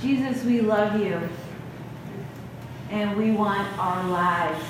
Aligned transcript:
Jesus, 0.00 0.44
we 0.44 0.60
love 0.60 1.00
you. 1.00 1.20
And 2.90 3.16
we 3.16 3.30
want 3.30 3.66
our 3.78 4.08
lives 4.08 4.64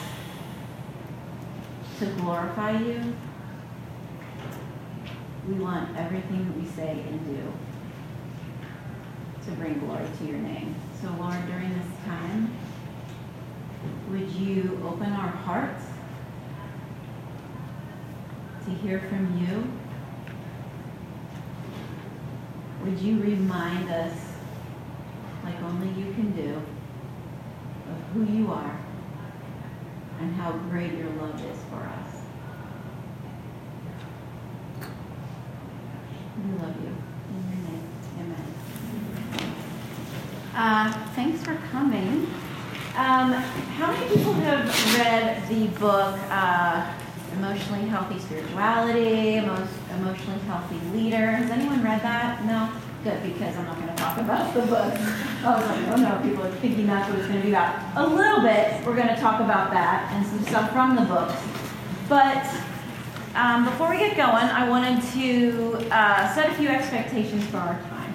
to 1.99 2.07
glorify 2.07 2.79
you. 2.79 3.15
We 5.49 5.55
want 5.55 5.97
everything 5.97 6.45
that 6.47 6.57
we 6.57 6.67
say 6.67 7.05
and 7.09 7.27
do 7.27 7.53
to 9.45 9.51
bring 9.53 9.79
glory 9.81 10.07
to 10.19 10.25
your 10.25 10.39
name. 10.39 10.75
So, 11.01 11.09
Lord, 11.19 11.47
during 11.47 11.71
this 11.71 12.05
time, 12.05 12.58
would 14.11 14.31
you 14.31 14.81
open 14.87 15.13
our 15.13 15.29
hearts 15.29 15.85
to 18.65 18.71
hear 18.71 19.01
from 19.01 19.39
you? 19.39 19.71
Would 22.85 22.99
you 23.01 23.21
remind 23.21 23.91
us, 23.91 24.15
like 25.45 25.61
only 25.63 25.89
you 25.89 26.13
can 26.15 26.33
do, 26.33 26.55
of 27.91 28.03
who 28.15 28.25
you 28.33 28.51
are 28.51 28.79
and 30.21 30.35
how 30.37 30.53
great 30.53 30.95
your 30.95 31.11
love 31.11 31.35
is 31.45 31.59
for 31.71 31.77
us? 31.77 32.15
We 36.45 36.53
love 36.59 36.77
you. 36.81 36.97
In 37.31 37.43
your 37.51 37.61
name, 37.71 37.89
amen. 38.21 38.47
Uh, 40.55 40.93
thanks 41.15 41.43
for 41.43 41.57
coming. 41.71 42.27
Um, 42.99 43.31
how 43.31 43.93
many 43.93 44.09
people 44.13 44.33
have 44.33 44.99
read 44.99 45.49
the 45.49 45.69
book 45.79 46.19
uh, 46.31 46.93
Emotionally 47.35 47.89
Healthy 47.89 48.19
Spirituality, 48.19 49.37
Emo- 49.37 49.69
Emotionally 49.95 50.41
Healthy 50.41 50.81
Leader? 50.93 51.31
Has 51.31 51.49
anyone 51.49 51.81
read 51.85 52.03
that? 52.03 52.45
No? 52.45 52.69
Good, 53.05 53.23
because 53.23 53.57
I'm 53.57 53.67
not 53.67 53.77
going 53.77 53.87
to 53.87 53.95
talk 53.95 54.19
about 54.19 54.53
the 54.53 54.63
book. 54.63 54.93
I 55.45 55.55
was 55.55 55.65
like, 55.65 55.97
oh 55.97 56.03
no, 56.03 56.29
people 56.29 56.45
are 56.45 56.51
thinking 56.57 56.89
that's 56.89 57.09
what 57.09 57.21
it's 57.21 57.29
going 57.29 57.39
to 57.39 57.47
be 57.47 57.53
about. 57.53 57.79
A 57.95 58.05
little 58.05 58.41
bit, 58.41 58.85
we're 58.85 58.97
going 58.97 59.15
to 59.15 59.21
talk 59.21 59.39
about 59.39 59.71
that 59.71 60.11
and 60.15 60.27
some 60.27 60.43
stuff 60.43 60.73
from 60.73 60.97
the 60.97 61.03
book. 61.03 61.31
But 62.09 62.53
um, 63.37 63.65
before 63.65 63.91
we 63.91 63.99
get 63.99 64.17
going, 64.17 64.35
I 64.35 64.69
wanted 64.69 65.01
to 65.13 65.87
uh, 65.93 66.35
set 66.35 66.51
a 66.51 66.55
few 66.55 66.69
expectations 66.69 67.47
for 67.47 67.59
our 67.59 67.81
time, 67.81 68.13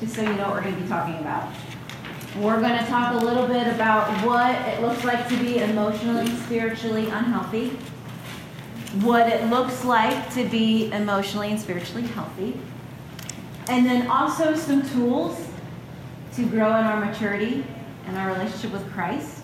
just 0.00 0.14
so 0.14 0.22
you 0.22 0.32
know 0.32 0.44
what 0.44 0.54
we're 0.54 0.62
going 0.62 0.76
to 0.76 0.80
be 0.80 0.88
talking 0.88 1.18
about. 1.18 1.52
We're 2.38 2.60
going 2.60 2.78
to 2.78 2.86
talk 2.86 3.20
a 3.20 3.24
little 3.24 3.48
bit 3.48 3.66
about 3.66 4.24
what 4.24 4.54
it 4.68 4.80
looks 4.80 5.02
like 5.02 5.28
to 5.28 5.36
be 5.36 5.58
emotionally, 5.58 6.30
spiritually 6.36 7.06
unhealthy, 7.10 7.70
what 9.00 9.28
it 9.28 9.50
looks 9.50 9.84
like 9.84 10.32
to 10.34 10.48
be 10.48 10.92
emotionally 10.92 11.50
and 11.50 11.58
spiritually 11.58 12.06
healthy, 12.06 12.56
and 13.68 13.84
then 13.84 14.06
also 14.06 14.54
some 14.54 14.88
tools 14.90 15.44
to 16.34 16.46
grow 16.46 16.68
in 16.68 16.84
our 16.84 17.04
maturity 17.04 17.64
and 18.06 18.16
our 18.16 18.28
relationship 18.32 18.72
with 18.72 18.88
Christ. 18.92 19.42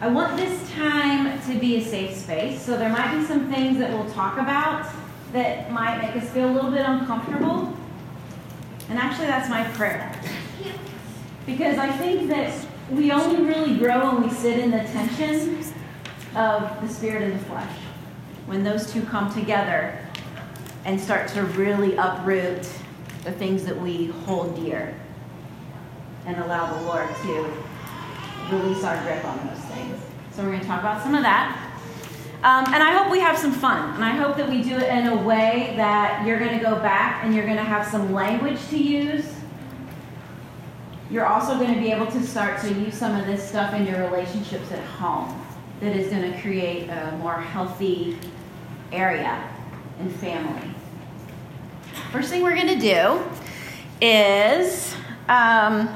I 0.00 0.06
want 0.06 0.36
this 0.36 0.70
time 0.70 1.40
to 1.42 1.58
be 1.58 1.76
a 1.76 1.84
safe 1.84 2.16
space, 2.16 2.62
so 2.62 2.76
there 2.76 2.88
might 2.88 3.18
be 3.18 3.24
some 3.24 3.52
things 3.52 3.78
that 3.78 3.90
we'll 3.90 4.10
talk 4.12 4.38
about 4.38 4.88
that 5.32 5.72
might 5.72 6.00
make 6.00 6.22
us 6.22 6.30
feel 6.30 6.48
a 6.48 6.52
little 6.52 6.70
bit 6.70 6.86
uncomfortable. 6.86 7.76
And 8.88 8.98
actually, 8.98 9.26
that's 9.26 9.50
my 9.50 9.64
prayer. 9.72 10.16
Because 11.50 11.78
I 11.78 11.90
think 11.90 12.28
that 12.28 12.54
we 12.90 13.10
only 13.10 13.42
really 13.42 13.76
grow 13.76 14.14
when 14.14 14.22
we 14.22 14.30
sit 14.30 14.60
in 14.60 14.70
the 14.70 14.84
tension 14.84 15.64
of 16.36 16.80
the 16.80 16.88
spirit 16.88 17.24
and 17.24 17.34
the 17.34 17.44
flesh. 17.46 17.76
When 18.46 18.62
those 18.62 18.92
two 18.92 19.02
come 19.02 19.34
together 19.34 19.98
and 20.84 21.00
start 21.00 21.26
to 21.30 21.42
really 21.42 21.96
uproot 21.96 22.68
the 23.24 23.32
things 23.32 23.64
that 23.64 23.76
we 23.76 24.06
hold 24.06 24.54
dear 24.62 24.94
and 26.24 26.36
allow 26.38 26.72
the 26.72 26.82
Lord 26.84 27.08
to 27.22 27.52
release 28.54 28.84
our 28.84 29.02
grip 29.02 29.24
on 29.24 29.46
those 29.48 29.58
things. 29.66 30.00
So, 30.30 30.44
we're 30.44 30.50
going 30.50 30.60
to 30.60 30.66
talk 30.66 30.80
about 30.80 31.02
some 31.02 31.16
of 31.16 31.22
that. 31.22 31.66
Um, 32.44 32.72
and 32.72 32.82
I 32.82 32.96
hope 32.96 33.10
we 33.10 33.18
have 33.18 33.36
some 33.36 33.52
fun. 33.52 33.96
And 33.96 34.04
I 34.04 34.10
hope 34.10 34.36
that 34.36 34.48
we 34.48 34.62
do 34.62 34.76
it 34.76 34.88
in 34.88 35.08
a 35.08 35.16
way 35.16 35.74
that 35.76 36.24
you're 36.24 36.38
going 36.38 36.56
to 36.56 36.64
go 36.64 36.76
back 36.76 37.24
and 37.24 37.34
you're 37.34 37.44
going 37.44 37.56
to 37.56 37.64
have 37.64 37.86
some 37.86 38.12
language 38.12 38.58
to 38.68 38.78
use. 38.78 39.24
You're 41.10 41.26
also 41.26 41.58
going 41.58 41.74
to 41.74 41.80
be 41.80 41.90
able 41.90 42.06
to 42.06 42.22
start 42.22 42.60
to 42.60 42.72
use 42.72 42.94
some 42.94 43.18
of 43.18 43.26
this 43.26 43.46
stuff 43.46 43.74
in 43.74 43.84
your 43.84 44.00
relationships 44.08 44.70
at 44.70 44.84
home 44.84 45.44
that 45.80 45.96
is 45.96 46.08
going 46.08 46.30
to 46.30 46.40
create 46.40 46.88
a 46.88 47.16
more 47.18 47.34
healthy 47.34 48.16
area 48.92 49.50
and 49.98 50.14
family. 50.16 50.70
First 52.12 52.30
thing 52.30 52.42
we're 52.42 52.54
going 52.54 52.78
to 52.78 52.78
do 52.78 53.20
is 54.00 54.94
um, 55.28 55.88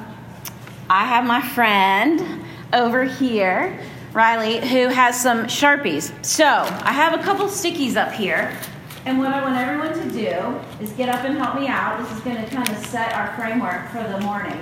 I 0.91 1.05
have 1.07 1.25
my 1.25 1.41
friend 1.41 2.45
over 2.73 3.05
here, 3.05 3.81
Riley, 4.13 4.67
who 4.67 4.89
has 4.89 5.21
some 5.21 5.45
Sharpies. 5.45 6.13
So 6.25 6.45
I 6.45 6.93
have 6.93 7.19
a 7.19 7.23
couple 7.23 7.47
stickies 7.47 7.97
up 7.97 8.13
here. 8.13 8.57
And 9.05 9.19
what 9.19 9.29
I 9.29 9.43
want 9.43 9.57
everyone 9.57 9.93
to 9.93 10.11
do 10.11 10.83
is 10.83 10.93
get 10.95 11.09
up 11.09 11.25
and 11.25 11.39
help 11.39 11.55
me 11.55 11.69
out. 11.69 12.01
This 12.01 12.17
is 12.17 12.21
going 12.25 12.37
to 12.37 12.51
kind 12.51 12.69
of 12.69 12.77
set 12.87 13.13
our 13.13 13.33
framework 13.37 13.89
for 13.91 14.03
the 14.03 14.19
morning. 14.21 14.61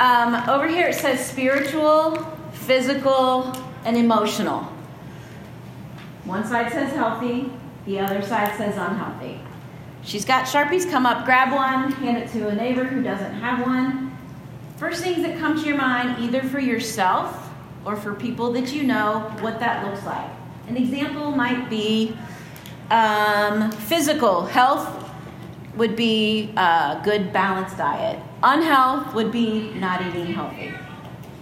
Um, 0.00 0.48
over 0.48 0.66
here 0.66 0.88
it 0.88 0.94
says 0.94 1.24
spiritual, 1.24 2.16
physical, 2.52 3.54
and 3.84 3.98
emotional. 3.98 4.62
One 6.24 6.46
side 6.46 6.72
says 6.72 6.94
healthy, 6.94 7.52
the 7.84 8.00
other 8.00 8.22
side 8.22 8.56
says 8.56 8.78
unhealthy. 8.78 9.40
She's 10.02 10.24
got 10.24 10.46
Sharpies. 10.46 10.90
Come 10.90 11.04
up, 11.04 11.26
grab 11.26 11.52
one, 11.52 11.92
hand 11.92 12.16
it 12.16 12.30
to 12.30 12.48
a 12.48 12.54
neighbor 12.54 12.84
who 12.84 13.02
doesn't 13.02 13.34
have 13.34 13.66
one. 13.66 14.16
First 14.78 15.04
things 15.04 15.22
that 15.22 15.38
come 15.38 15.60
to 15.60 15.68
your 15.68 15.76
mind, 15.76 16.24
either 16.24 16.42
for 16.48 16.60
yourself 16.60 17.50
or 17.84 17.94
for 17.94 18.14
people 18.14 18.52
that 18.54 18.72
you 18.72 18.84
know, 18.84 19.30
what 19.40 19.60
that 19.60 19.84
looks 19.84 20.06
like. 20.06 20.30
An 20.68 20.78
example 20.78 21.30
might 21.32 21.68
be 21.68 22.16
um, 22.90 23.70
physical 23.70 24.46
health 24.46 25.09
would 25.76 25.96
be 25.96 26.52
a 26.56 27.00
good 27.04 27.32
balanced 27.32 27.76
diet. 27.76 28.18
Unhealth 28.42 29.14
would 29.14 29.30
be 29.30 29.72
not 29.74 30.04
eating 30.06 30.26
healthy. 30.26 30.72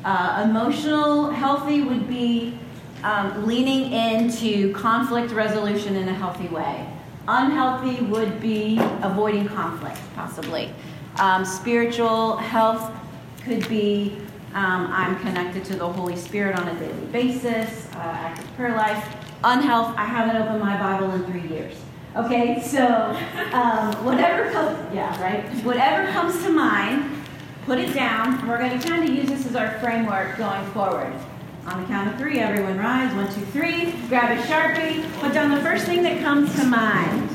Uh, 0.05 0.47
emotional 0.49 1.31
healthy 1.31 1.83
would 1.83 2.09
be 2.09 2.59
um, 3.03 3.47
leaning 3.47 3.93
into 3.93 4.73
conflict 4.75 5.33
resolution 5.33 5.97
in 5.97 6.09
a 6.09 6.15
healthy 6.15 6.49
way. 6.49 6.87
Unhealthy 7.27 8.03
would 8.05 8.41
be 8.41 8.79
avoiding 9.03 9.47
conflict, 9.49 9.99
possibly. 10.15 10.73
Um, 11.19 11.45
spiritual 11.45 12.37
health 12.37 12.91
could 13.45 13.69
be 13.69 14.17
um, 14.55 14.89
I'm 14.91 15.19
connected 15.21 15.65
to 15.67 15.77
the 15.77 15.87
Holy 15.87 16.17
Spirit 16.17 16.59
on 16.59 16.67
a 16.69 16.75
daily 16.81 17.07
basis, 17.13 17.87
uh, 17.95 17.99
active 17.99 18.47
prayer 18.57 18.77
life. 18.77 19.17
Unhealth, 19.45 19.95
I 19.97 20.05
haven't 20.05 20.37
opened 20.37 20.61
my 20.61 20.77
Bible 20.79 21.13
in 21.13 21.25
three 21.27 21.47
years. 21.55 21.75
Okay, 22.17 22.61
so 22.63 22.85
um, 23.53 23.93
whatever 24.05 24.51
comes, 24.51 24.95
yeah, 24.95 25.21
right. 25.23 25.45
Whatever 25.65 26.11
comes 26.11 26.43
to 26.43 26.51
mind, 26.51 27.23
put 27.65 27.79
it 27.79 27.95
down. 27.95 28.49
We're 28.49 28.59
going 28.59 28.79
to 28.79 28.89
kind 28.89 29.05
of 29.05 29.11
use 29.15 29.29
this 29.29 29.47
as 29.47 29.55
our 29.55 29.79
framework 29.79 30.37
going 30.37 30.65
forward. 30.73 31.13
On 31.67 31.81
the 31.83 31.87
count 31.87 32.09
of 32.09 32.17
three, 32.19 32.39
everyone 32.39 32.79
rise. 32.79 33.15
One, 33.15 33.27
two, 33.33 33.45
three. 33.47 33.93
Grab 34.09 34.37
a 34.37 34.43
sharpie. 34.43 35.05
Put 35.21 35.35
down 35.35 35.51
the 35.51 35.61
first 35.61 35.85
thing 35.85 36.03
that 36.03 36.23
comes 36.23 36.55
to 36.57 36.65
mind. 36.65 37.29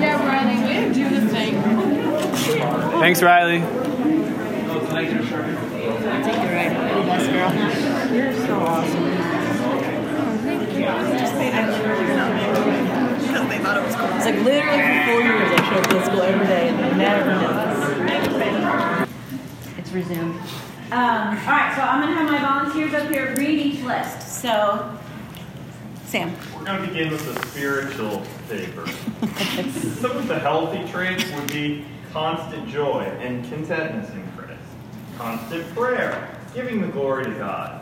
Yeah, 0.00 0.26
Riley, 0.26 0.64
way 0.64 0.88
to 0.88 0.94
do 0.94 1.08
the 1.10 1.28
thing. 1.28 2.78
Thanks, 2.98 3.22
Riley. 3.22 3.60
Thank 3.60 3.70
you, 5.12 6.50
Riley. 6.50 6.74
You're 6.74 6.98
the 6.98 7.06
best 7.06 7.30
girl. 7.30 7.52
You're 8.12 8.32
so 8.34 8.58
awesome. 8.58 9.04
It's 14.16 14.24
like 14.26 14.40
literally 14.42 14.82
for 14.82 15.04
four 15.06 15.20
years 15.20 15.48
I 15.52 15.56
showed 15.70 15.84
up 15.84 15.90
to 15.90 15.98
school 16.06 16.22
every 16.22 16.46
day 16.48 16.68
and 16.70 16.76
I 16.80 16.86
never 16.96 17.24
missed. 19.04 19.78
It's 19.78 19.92
resumed. 19.92 20.40
Um, 20.90 21.28
all 21.28 21.52
right, 21.52 21.72
so 21.76 21.82
I'm 21.82 22.00
going 22.00 22.12
to 22.12 22.18
have 22.20 22.30
my 22.30 22.40
volunteers 22.40 22.94
up 22.94 23.08
here 23.10 23.34
read 23.36 23.60
each 23.60 23.82
list. 23.82 24.40
So, 24.40 24.90
Sam. 26.06 26.34
We're 26.56 26.64
going 26.64 26.80
to 26.82 26.88
begin 26.88 27.10
with 27.12 27.24
the 27.32 27.46
spiritual 27.46 28.22
favor. 28.48 28.86
Some 30.00 30.16
of 30.16 30.26
the 30.26 30.38
healthy 30.40 30.84
traits 30.90 31.30
would 31.32 31.52
be 31.52 31.84
constant 32.18 32.68
joy 32.68 33.02
and 33.20 33.48
contentness 33.48 34.10
in 34.10 34.28
Christ, 34.32 34.60
constant 35.16 35.72
prayer, 35.72 36.36
giving 36.52 36.80
the 36.80 36.88
glory 36.88 37.22
to 37.22 37.30
God, 37.34 37.80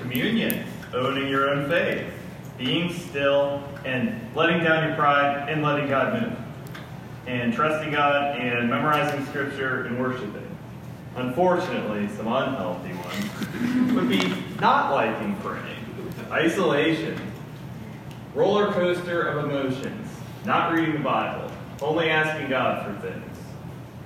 communion, 0.00 0.66
owning 0.92 1.28
your 1.28 1.50
own 1.50 1.68
faith, 1.68 2.12
being 2.58 2.92
still 2.92 3.62
and 3.84 4.20
letting 4.34 4.64
down 4.64 4.88
your 4.88 4.96
pride 4.96 5.48
and 5.48 5.62
letting 5.62 5.88
God 5.88 6.20
move, 6.20 6.36
and 7.28 7.54
trusting 7.54 7.92
God 7.92 8.36
and 8.40 8.68
memorizing 8.68 9.24
scripture 9.26 9.84
and 9.84 10.00
worshiping. 10.00 10.56
Unfortunately, 11.14 12.08
some 12.16 12.26
unhealthy 12.26 12.92
ones 12.92 13.92
would 13.92 14.08
be 14.08 14.34
not 14.60 14.90
liking 14.90 15.36
praying, 15.36 16.10
isolation, 16.32 17.16
roller 18.34 18.72
coaster 18.72 19.28
of 19.28 19.44
emotions, 19.44 20.08
not 20.44 20.72
reading 20.72 20.94
the 20.94 20.98
Bible, 20.98 21.52
only 21.80 22.10
asking 22.10 22.50
God 22.50 22.84
for 22.84 23.08
things, 23.08 23.35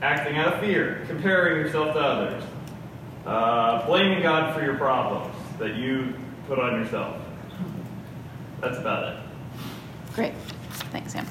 acting 0.02 0.37
out 0.37 0.55
of 0.55 0.61
fear, 0.61 1.05
comparing 1.08 1.64
yourself 1.64 1.94
to 1.94 2.00
others, 2.00 2.44
uh, 3.26 3.87
blaming 3.87 4.23
God 4.23 4.55
for 4.55 4.64
your 4.64 4.76
problems 4.76 5.35
that 5.58 5.75
you 5.75 6.14
put 6.47 6.58
on 6.58 6.81
yourself. 6.81 7.17
That's 8.61 8.79
about 8.79 9.12
it. 9.12 9.19
Great. 10.14 10.35
Thanks, 10.93 11.12
Sam. 11.12 11.26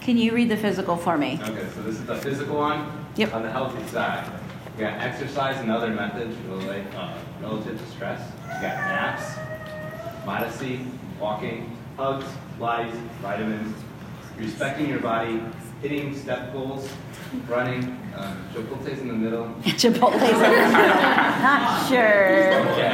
Can 0.00 0.16
you 0.16 0.32
read 0.32 0.48
the 0.48 0.56
physical 0.56 0.96
for 0.96 1.18
me? 1.18 1.38
Okay, 1.42 1.66
so 1.74 1.82
this 1.82 1.96
is 1.96 2.06
the 2.06 2.16
physical 2.16 2.56
one. 2.56 3.06
Yep. 3.16 3.34
On 3.34 3.42
the 3.42 3.50
healthy 3.50 3.86
side, 3.88 4.30
you 4.76 4.84
got 4.84 5.00
exercise 5.00 5.58
and 5.58 5.70
other 5.70 5.90
methods 5.90 6.36
relate, 6.48 6.86
uh, 6.94 7.14
relative 7.42 7.78
to 7.78 7.86
stress. 7.90 8.20
You 8.44 8.62
got 8.62 8.62
naps, 8.62 9.36
modesty, 10.24 10.86
walking, 11.20 11.76
hugs, 11.96 12.24
lies, 12.58 12.92
vitamins, 13.20 13.76
respecting 14.38 14.88
your 14.88 15.00
body, 15.00 15.42
hitting 15.82 16.16
step 16.16 16.52
goals, 16.52 16.88
running. 17.48 17.96
Um, 18.16 18.44
Chipotle's 18.52 18.98
in 19.00 19.08
the 19.08 19.14
middle. 19.14 19.46
Chipotle's 19.62 20.20
Not 20.20 21.88
sure. 21.88 22.52
Okay. 22.70 22.90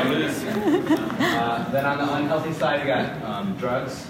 Uh, 1.37 1.71
then 1.71 1.85
on 1.85 1.99
the 1.99 2.15
unhealthy 2.15 2.53
side, 2.53 2.81
you 2.81 2.87
got 2.87 3.23
um, 3.25 3.57
drugs, 3.57 4.09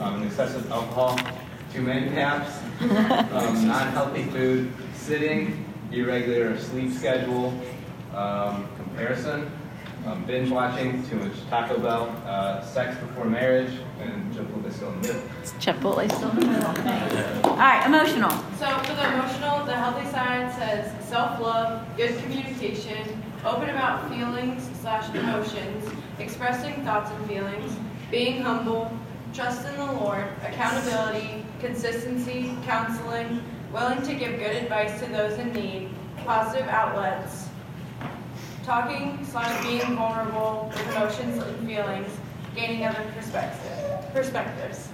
um, 0.00 0.22
excessive 0.24 0.70
alcohol, 0.72 1.18
too 1.72 1.82
many 1.82 2.08
naps, 2.10 2.60
um, 2.80 2.88
non-healthy 3.68 4.24
food, 4.24 4.72
sitting, 4.94 5.64
irregular 5.92 6.58
sleep 6.58 6.92
schedule, 6.92 7.52
um, 8.14 8.68
comparison, 8.76 9.50
um, 10.06 10.24
binge 10.24 10.50
watching, 10.50 11.06
too 11.08 11.16
much 11.16 11.32
Taco 11.50 11.78
Bell, 11.78 12.08
uh, 12.26 12.62
sex 12.62 12.96
before 12.98 13.26
marriage, 13.26 13.72
and 14.00 14.32
Chipotle 14.32 14.72
still 14.72 14.92
in 14.92 15.00
the 15.00 15.08
middle. 15.08 15.22
Chipotle's 15.58 16.14
still 16.14 16.30
in 16.30 16.40
the 16.40 16.46
middle. 16.46 16.72
Thanks. 16.72 17.44
All 17.46 17.56
right, 17.56 17.86
emotional. 17.86 18.30
So 18.58 18.66
for 18.84 18.94
the 18.94 19.12
emotional, 19.14 19.64
the 19.64 19.74
healthy 19.74 20.08
side 20.10 20.52
says 20.54 21.06
self-love, 21.08 21.86
good 21.96 22.16
communication, 22.22 23.22
open 23.44 23.70
about 23.70 24.08
feelings 24.10 24.68
slash 24.80 25.08
emotions, 25.14 25.88
expressing 26.18 26.84
thoughts 26.84 27.10
and 27.10 27.26
feelings, 27.26 27.76
being 28.10 28.42
humble, 28.42 28.90
trust 29.34 29.66
in 29.66 29.76
the 29.76 29.92
Lord, 29.92 30.24
accountability, 30.42 31.44
consistency, 31.60 32.56
counseling, 32.64 33.42
willing 33.72 34.02
to 34.02 34.14
give 34.14 34.38
good 34.38 34.56
advice 34.56 34.98
to 35.00 35.06
those 35.06 35.38
in 35.38 35.52
need, 35.52 35.90
positive 36.24 36.68
outlets, 36.68 37.48
talking 38.64 39.24
slash 39.24 39.62
being 39.64 39.96
vulnerable 39.96 40.70
with 40.72 40.88
emotions 40.96 41.42
and 41.42 41.66
feelings, 41.66 42.10
gaining 42.54 42.84
other 42.84 43.04
perspective, 43.14 43.77
perspectives. 44.12 44.88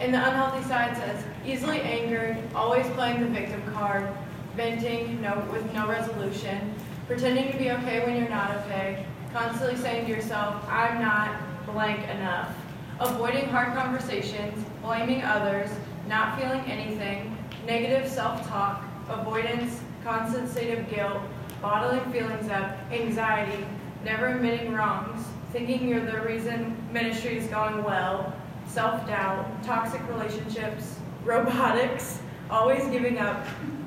And 0.00 0.12
the 0.12 0.18
unhealthy 0.18 0.62
side 0.68 0.96
says 0.96 1.24
easily 1.46 1.80
angered, 1.80 2.36
always 2.54 2.86
playing 2.90 3.20
the 3.20 3.28
victim 3.28 3.62
card, 3.72 4.08
venting 4.56 5.20
no, 5.20 5.46
with 5.52 5.72
no 5.72 5.88
resolution, 5.88 6.74
pretending 7.06 7.52
to 7.52 7.58
be 7.58 7.70
okay 7.70 8.04
when 8.04 8.16
you're 8.16 8.28
not 8.28 8.50
okay, 8.58 9.04
constantly 9.32 9.76
saying 9.76 10.06
to 10.06 10.12
yourself, 10.12 10.64
I'm 10.68 11.00
not 11.00 11.36
blank 11.66 12.08
enough, 12.08 12.54
avoiding 13.00 13.46
hard 13.46 13.74
conversations, 13.74 14.64
blaming 14.82 15.22
others, 15.22 15.70
not 16.08 16.38
feeling 16.38 16.60
anything, 16.62 17.36
negative 17.66 18.10
self-talk, 18.10 18.82
avoidance, 19.08 19.80
constant 20.04 20.48
state 20.48 20.78
of 20.78 20.88
guilt, 20.90 21.20
bottling 21.62 22.12
feelings 22.12 22.48
up, 22.50 22.76
anxiety, 22.92 23.64
never 24.04 24.28
admitting 24.28 24.72
wrongs, 24.72 25.26
thinking 25.52 25.88
you're 25.88 26.04
the 26.04 26.20
reason 26.20 26.76
ministry 26.92 27.38
is 27.38 27.46
going 27.46 27.82
well, 27.82 28.34
self-doubt, 28.66 29.62
toxic 29.62 30.00
relationships, 30.08 30.98
robotics, 31.24 32.20
always 32.50 32.84
giving 32.88 33.18
up, 33.18 33.44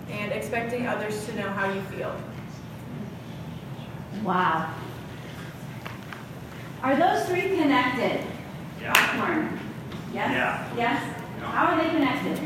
and 0.10 0.32
expecting 0.32 0.88
others 0.88 1.26
to 1.26 1.36
know 1.36 1.50
how 1.50 1.72
you 1.72 1.82
feel. 1.84 2.16
Wow. 4.24 4.74
Are 6.82 6.96
those 6.96 7.26
three 7.28 7.58
connected? 7.58 8.26
Yeah. 8.82 8.94
Popcorn. 8.94 9.60
Yes? 10.14 10.32
Yeah. 10.32 10.76
Yes? 10.78 11.22
How 11.42 11.68
are 11.68 11.84
they 11.84 11.90
connected? 11.90 12.40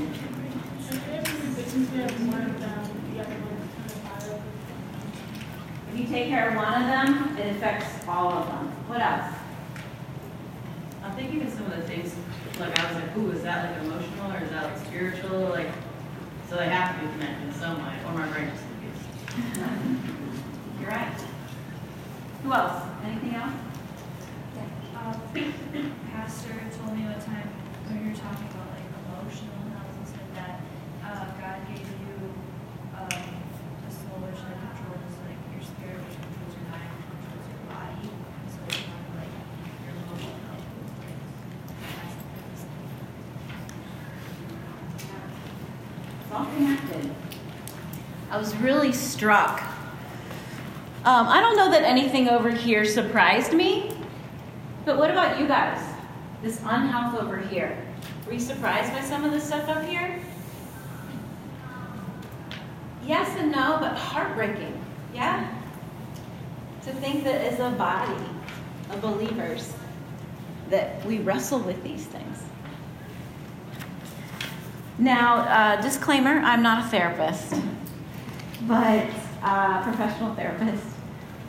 If 5.93 5.99
you 5.99 6.05
take 6.07 6.29
care 6.29 6.49
of 6.49 6.55
one 6.55 6.73
of 6.73 6.87
them, 6.87 7.37
it 7.37 7.55
affects 7.55 8.07
all 8.07 8.31
of 8.31 8.47
them. 8.47 8.67
What 8.87 9.01
else? 9.01 9.40
I'm 11.11 11.17
thinking 11.17 11.41
of 11.43 11.51
some 11.51 11.65
of 11.65 11.75
the 11.75 11.83
things, 11.83 12.15
like 12.57 12.79
I 12.79 12.87
was 12.87 13.03
like, 13.03 13.17
ooh, 13.17 13.31
is 13.31 13.43
that 13.43 13.75
like 13.75 13.83
emotional 13.83 14.31
or 14.31 14.39
is 14.45 14.49
that 14.51 14.63
like 14.63 14.77
spiritual? 14.87 15.49
Like, 15.49 15.67
so 16.47 16.55
they 16.55 16.69
have 16.69 16.95
to 16.95 17.05
be 17.05 17.11
connected 17.11 17.49
in 17.49 17.53
some 17.53 17.83
way, 17.83 17.99
or 18.07 18.13
my 18.13 18.31
brain 18.31 18.47
is 18.47 18.61
confused. 18.63 19.03
You're 20.79 20.89
right. 20.89 21.11
Who 22.43 22.53
else? 22.53 22.83
Anything 23.03 23.35
else? 23.35 23.51
Um, 24.95 25.19
Pastor 26.15 26.55
told 26.79 26.95
me 26.95 27.03
one 27.03 27.19
time 27.19 27.49
when 27.91 28.07
you 28.07 28.15
were 28.15 28.15
talking 28.15 28.47
about 28.47 28.71
like 28.71 28.87
emotional 29.03 29.67
health, 29.75 29.91
he 29.99 30.07
said 30.07 30.31
that 30.39 30.63
uh, 31.03 31.27
God 31.43 31.59
gave 31.67 31.91
you 31.91 32.15
um, 32.95 33.11
a 33.11 33.91
soul 33.91 34.15
which 34.31 34.39
like 34.47 34.63
controls 34.63 35.11
like 35.27 35.43
your 35.51 35.59
spirit, 35.59 36.07
which 36.07 36.15
controls 36.23 36.55
your 36.55 36.71
mind, 36.71 36.87
which 36.87 37.19
controls 37.19 37.51
your 37.51 37.63
body. 37.67 38.07
So 38.47 38.63
it's 38.63 38.79
kind 38.79 38.95
of 38.95 39.19
like 39.19 39.35
your 39.83 39.91
emotional 39.91 40.39
health. 40.47 40.71
It's 46.21 46.31
all 46.31 46.45
connected. 46.45 47.11
I 48.31 48.37
was 48.37 48.55
really 48.55 48.93
struck. 48.93 49.61
Um, 51.03 51.27
I 51.27 51.41
don't 51.41 51.57
know 51.57 51.69
that 51.69 51.83
anything 51.83 52.29
over 52.29 52.49
here 52.49 52.85
surprised 52.85 53.51
me, 53.51 53.93
but 54.85 54.97
what 54.97 55.11
about 55.11 55.37
you 55.37 55.47
guys? 55.47 55.85
This 56.41 56.61
unhealth 56.63 57.21
over 57.21 57.37
here. 57.37 57.77
Were 58.25 58.31
you 58.31 58.39
surprised 58.39 58.93
by 58.93 59.01
some 59.01 59.25
of 59.25 59.33
the 59.33 59.39
stuff 59.41 59.67
up 59.67 59.83
here? 59.83 60.17
Yes 63.05 63.37
and 63.37 63.51
no, 63.51 63.77
but 63.81 63.97
heartbreaking. 63.97 64.81
Yeah? 65.13 65.53
To 66.85 66.93
think 66.93 67.25
that 67.25 67.41
as 67.41 67.59
a 67.59 67.75
body 67.75 68.23
of 68.91 69.01
believers, 69.01 69.73
that 70.69 71.05
we 71.05 71.17
wrestle 71.17 71.59
with 71.59 71.83
these 71.83 72.05
things. 72.05 72.43
Now, 74.97 75.39
uh, 75.39 75.81
disclaimer 75.81 76.39
I'm 76.39 76.63
not 76.63 76.85
a 76.85 76.87
therapist, 76.87 77.55
but 78.67 79.07
uh, 79.41 79.83
professional 79.83 80.35
therapist. 80.35 80.83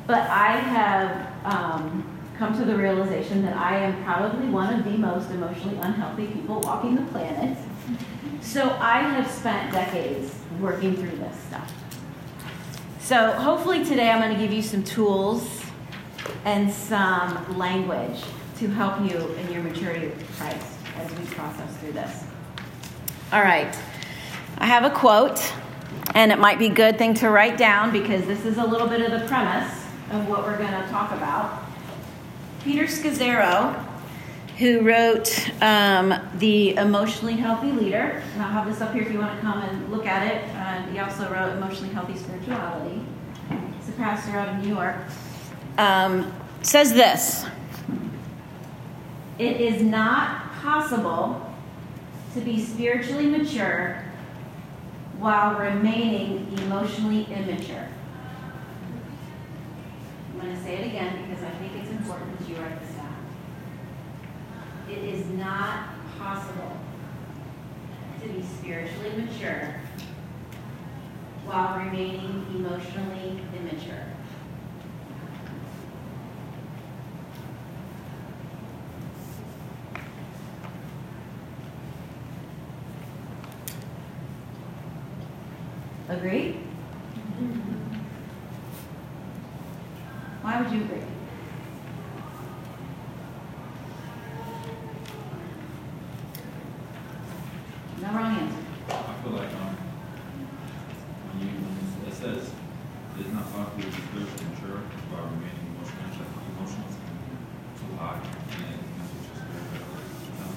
But 0.06 0.28
I 0.28 0.56
have 0.56 1.44
um, 1.44 2.04
come 2.38 2.56
to 2.58 2.64
the 2.64 2.76
realization 2.76 3.42
that 3.42 3.56
I 3.56 3.78
am 3.78 4.02
probably 4.04 4.48
one 4.48 4.78
of 4.78 4.84
the 4.84 4.98
most 4.98 5.30
emotionally 5.30 5.76
unhealthy 5.78 6.26
people 6.26 6.60
walking 6.60 6.96
the 6.96 7.02
planet. 7.02 7.56
So 8.40 8.70
I 8.80 8.98
have 8.98 9.30
spent 9.30 9.72
decades 9.72 10.34
working 10.60 10.96
through 10.96 11.16
this 11.16 11.36
stuff. 11.48 11.72
So 13.00 13.32
hopefully 13.32 13.84
today 13.84 14.10
I'm 14.10 14.20
going 14.20 14.34
to 14.34 14.40
give 14.40 14.52
you 14.52 14.62
some 14.62 14.82
tools 14.82 15.62
and 16.44 16.72
some 16.72 17.58
language 17.58 18.22
to 18.58 18.68
help 18.68 19.00
you 19.00 19.18
in 19.34 19.52
your 19.52 19.62
maturity 19.62 20.06
with 20.06 20.36
Christ 20.36 20.66
as 20.96 21.10
we 21.18 21.24
process 21.26 21.76
through 21.78 21.92
this. 21.92 22.24
All 23.32 23.42
right. 23.42 23.76
I 24.58 24.66
have 24.66 24.84
a 24.84 24.90
quote, 24.90 25.40
and 26.14 26.30
it 26.30 26.38
might 26.38 26.58
be 26.58 26.66
a 26.66 26.74
good 26.74 26.98
thing 26.98 27.14
to 27.14 27.30
write 27.30 27.56
down 27.56 27.92
because 27.92 28.26
this 28.26 28.44
is 28.44 28.58
a 28.58 28.64
little 28.64 28.88
bit 28.88 29.00
of 29.00 29.18
the 29.18 29.26
premise 29.26 29.72
of 30.10 30.28
what 30.28 30.42
we're 30.42 30.58
going 30.58 30.70
to 30.70 30.88
talk 30.88 31.10
about. 31.12 31.62
Peter 32.62 32.84
Scazzero, 32.84 33.82
who 34.58 34.82
wrote 34.82 35.50
um, 35.62 36.14
The 36.36 36.76
Emotionally 36.76 37.34
Healthy 37.34 37.72
Leader, 37.72 38.22
and 38.34 38.42
I'll 38.42 38.52
have 38.52 38.66
this 38.66 38.80
up 38.80 38.92
here 38.92 39.02
if 39.02 39.12
you 39.12 39.18
want 39.18 39.34
to 39.34 39.40
come 39.40 39.62
and 39.62 39.90
look 39.90 40.06
at 40.06 40.26
it. 40.26 40.44
And 40.54 40.92
he 40.92 40.98
also 40.98 41.28
wrote 41.30 41.56
Emotionally 41.56 41.92
Healthy 41.94 42.16
Spirituality. 42.16 43.00
He's 43.78 43.88
a 43.88 43.92
pastor 43.92 44.32
out 44.32 44.48
of 44.48 44.62
New 44.62 44.74
York. 44.74 44.96
Um, 45.78 46.32
says 46.60 46.92
this 46.92 47.46
It 49.38 49.60
is 49.60 49.82
not 49.82 50.52
possible 50.60 51.50
to 52.34 52.40
be 52.40 52.62
spiritually 52.62 53.26
mature 53.26 54.04
while 55.22 55.54
remaining 55.54 56.48
emotionally 56.64 57.22
immature. 57.32 57.86
I'm 60.32 60.40
going 60.40 60.52
to 60.52 60.60
say 60.60 60.78
it 60.78 60.86
again 60.88 61.28
because 61.28 61.44
I 61.44 61.50
think 61.50 61.72
it's 61.80 61.92
important 61.92 62.36
that 62.40 62.48
you 62.48 62.56
write 62.56 62.80
this 62.80 62.96
down. 62.96 63.14
it 64.90 64.98
is 64.98 65.24
not 65.38 65.90
possible 66.18 66.76
to 68.20 68.28
be 68.30 68.42
spiritually 68.42 69.12
mature 69.16 69.76
while 71.44 71.78
remaining 71.78 72.44
emotionally 72.56 73.38
immature. 73.56 74.06
Agree? 86.22 86.52
Why 90.42 90.62
would 90.62 90.70
you 90.70 90.82
agree? 90.84 91.02
No 98.00 98.08
wrong 98.12 98.36
answer. 98.38 98.56
I 98.88 99.14
feel 99.22 99.32
like, 99.32 99.50
um, 99.50 99.74
when 101.26 101.42
you, 101.42 101.54
when 101.58 102.06
it 102.06 102.14
says, 102.14 102.50
it's 103.18 103.28
not 103.34 103.50
possible 103.50 103.82
to 103.82 103.86
be 103.86 103.90
spiritually 103.90 104.46
mature 104.54 104.78
while 105.10 105.26
remaining 105.26 105.74
emotional, 105.74 106.06
it's 106.06 106.22
like 106.22 106.30
emotions 106.54 107.02
can 107.02 107.18
be 107.18 107.34
too 107.82 107.90
high, 107.98 108.22
and 108.22 108.78
that's 108.94 109.10
what 109.10 109.26
your 109.26 109.42
spirit 109.42 109.74
is, 109.74 110.22
you 110.22 110.34
know? 110.38 110.54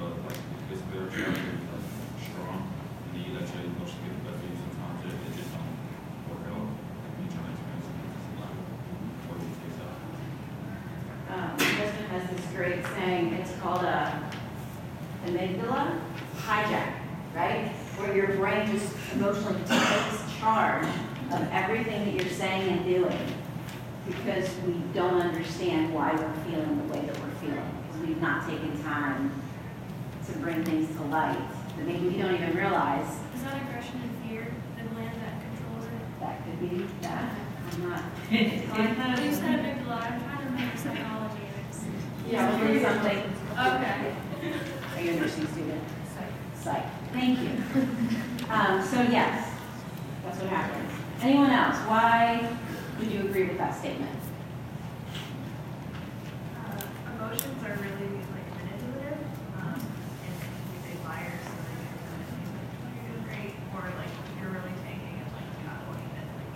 Uh, 0.00 0.16
like, 0.24 0.40
your 0.72 0.80
spirituality 0.80 1.44
is 1.44 1.68
like 1.68 1.84
strong, 2.24 2.72
and 2.72 3.12
then 3.12 3.20
you 3.20 3.32
let 3.36 3.44
your 3.52 3.68
emotions 3.68 4.00
get 4.00 4.12
the 4.16 4.24
best 4.28 4.40
of 4.44 4.48
you 4.52 4.56
sometimes, 4.60 5.00
it, 5.08 5.16
it 5.16 5.32
just 5.40 5.50
don't 5.56 5.72
work 6.28 6.44
out. 6.52 6.68
Like, 6.68 7.16
you 7.16 7.32
trying 7.32 7.48
to 7.48 7.56
experience 7.56 7.88
something 7.88 8.12
that's 8.12 8.28
a 8.28 8.34
lot, 8.44 8.52
what 9.24 9.40
it 9.40 9.56
takes 9.56 9.80
out. 9.80 9.96
um, 11.32 11.48
Justin 11.56 12.06
has 12.12 12.24
this 12.28 12.44
great 12.52 12.84
saying, 12.92 13.32
it's 13.40 13.56
called 13.56 13.88
a 13.88 14.20
amygdala 15.36 16.00
hijack, 16.36 16.92
right? 17.34 17.68
Where 17.98 18.14
your 18.16 18.28
brain 18.36 18.70
just 18.70 18.94
emotionally 19.14 19.60
takes 19.64 20.38
charge 20.38 20.86
of 21.32 21.48
everything 21.52 22.04
that 22.04 22.14
you're 22.14 22.32
saying 22.32 22.68
and 22.70 22.84
doing 22.84 23.18
because 24.06 24.48
we 24.66 24.74
don't 24.94 25.20
understand 25.20 25.92
why 25.92 26.12
we're 26.12 26.32
feeling 26.44 26.86
the 26.86 26.92
way 26.92 27.04
that 27.04 27.18
we're 27.18 27.34
feeling. 27.40 27.70
Because 27.86 28.06
we've 28.06 28.22
not 28.22 28.48
taken 28.48 28.82
time 28.82 29.32
to 30.26 30.38
bring 30.38 30.64
things 30.64 30.94
to 30.96 31.02
light 31.04 31.38
that 31.76 31.86
maybe 31.86 32.08
we 32.08 32.16
don't 32.16 32.34
even 32.34 32.56
realize 32.56 33.18
Is 33.34 33.42
that 33.42 33.62
aggression 33.62 34.00
and 34.02 34.28
fear, 34.28 34.46
the 34.76 34.88
gland 34.94 35.14
that 35.20 35.40
controls 35.42 35.84
it? 35.86 36.20
that 36.20 36.44
could 36.44 36.60
be 36.60 36.86
that. 37.02 37.34
I'm 37.72 37.90
not. 37.90 38.02
Well, 38.30 39.24
you 39.24 39.34
said 39.34 39.60
amygdala, 39.60 40.02
I'm 40.02 40.20
trying 40.22 40.38
to 40.38 40.44
remember 40.44 40.76
psychology. 40.76 41.42
Yeah, 42.28 42.60
we'll 42.60 42.82
something. 42.82 43.22
Okay. 43.58 44.16
Are 45.06 45.08
you 45.08 45.18
a 45.18 45.20
nursing 45.20 45.46
student? 45.46 45.82
Psych. 46.56 46.82
Thank 47.12 47.38
you. 47.38 47.50
Um, 48.50 48.82
so 48.82 49.02
yes, 49.02 49.52
that's 50.24 50.38
what 50.40 50.48
happens. 50.48 50.90
Anyone 51.22 51.50
else? 51.50 51.76
Why 51.86 52.52
would 52.98 53.12
you 53.12 53.20
agree 53.20 53.44
with 53.44 53.56
that 53.58 53.78
statement? 53.78 54.10
Uh, 56.58 56.82
emotions 57.14 57.62
are 57.62 57.78
really 57.78 58.18
like 58.34 58.50
manipulative, 58.58 59.22
um, 59.62 59.78
and 59.78 60.34
we 60.74 60.78
say 60.82 60.98
liars, 61.06 61.38
so 61.38 61.54
they 61.54 61.86
get 61.86 62.02
really 62.26 62.50
like, 62.50 62.66
oh, 62.82 62.90
you're 62.98 63.06
doing 63.06 63.22
great, 63.30 63.54
or 63.78 63.86
like 63.94 64.10
you're 64.42 64.50
really 64.50 64.74
tanking 64.82 65.22
and 65.22 65.30
like 65.38 65.54
not 65.70 65.86
wanting 65.86 66.10
to 66.18 66.22
like 66.34 66.50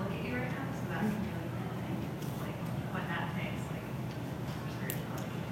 look 0.00 0.08
at 0.16 0.24
you 0.24 0.32
right 0.32 0.48
now, 0.48 0.64
so 0.72 0.88
that 0.96 1.04
can 1.04 1.12
really 1.28 1.52
manipulate, 1.52 2.40
like 2.40 2.56
when 2.96 3.04
that 3.12 3.36
tanks, 3.36 3.60
like 3.68 3.84
spirituality. 4.80 5.44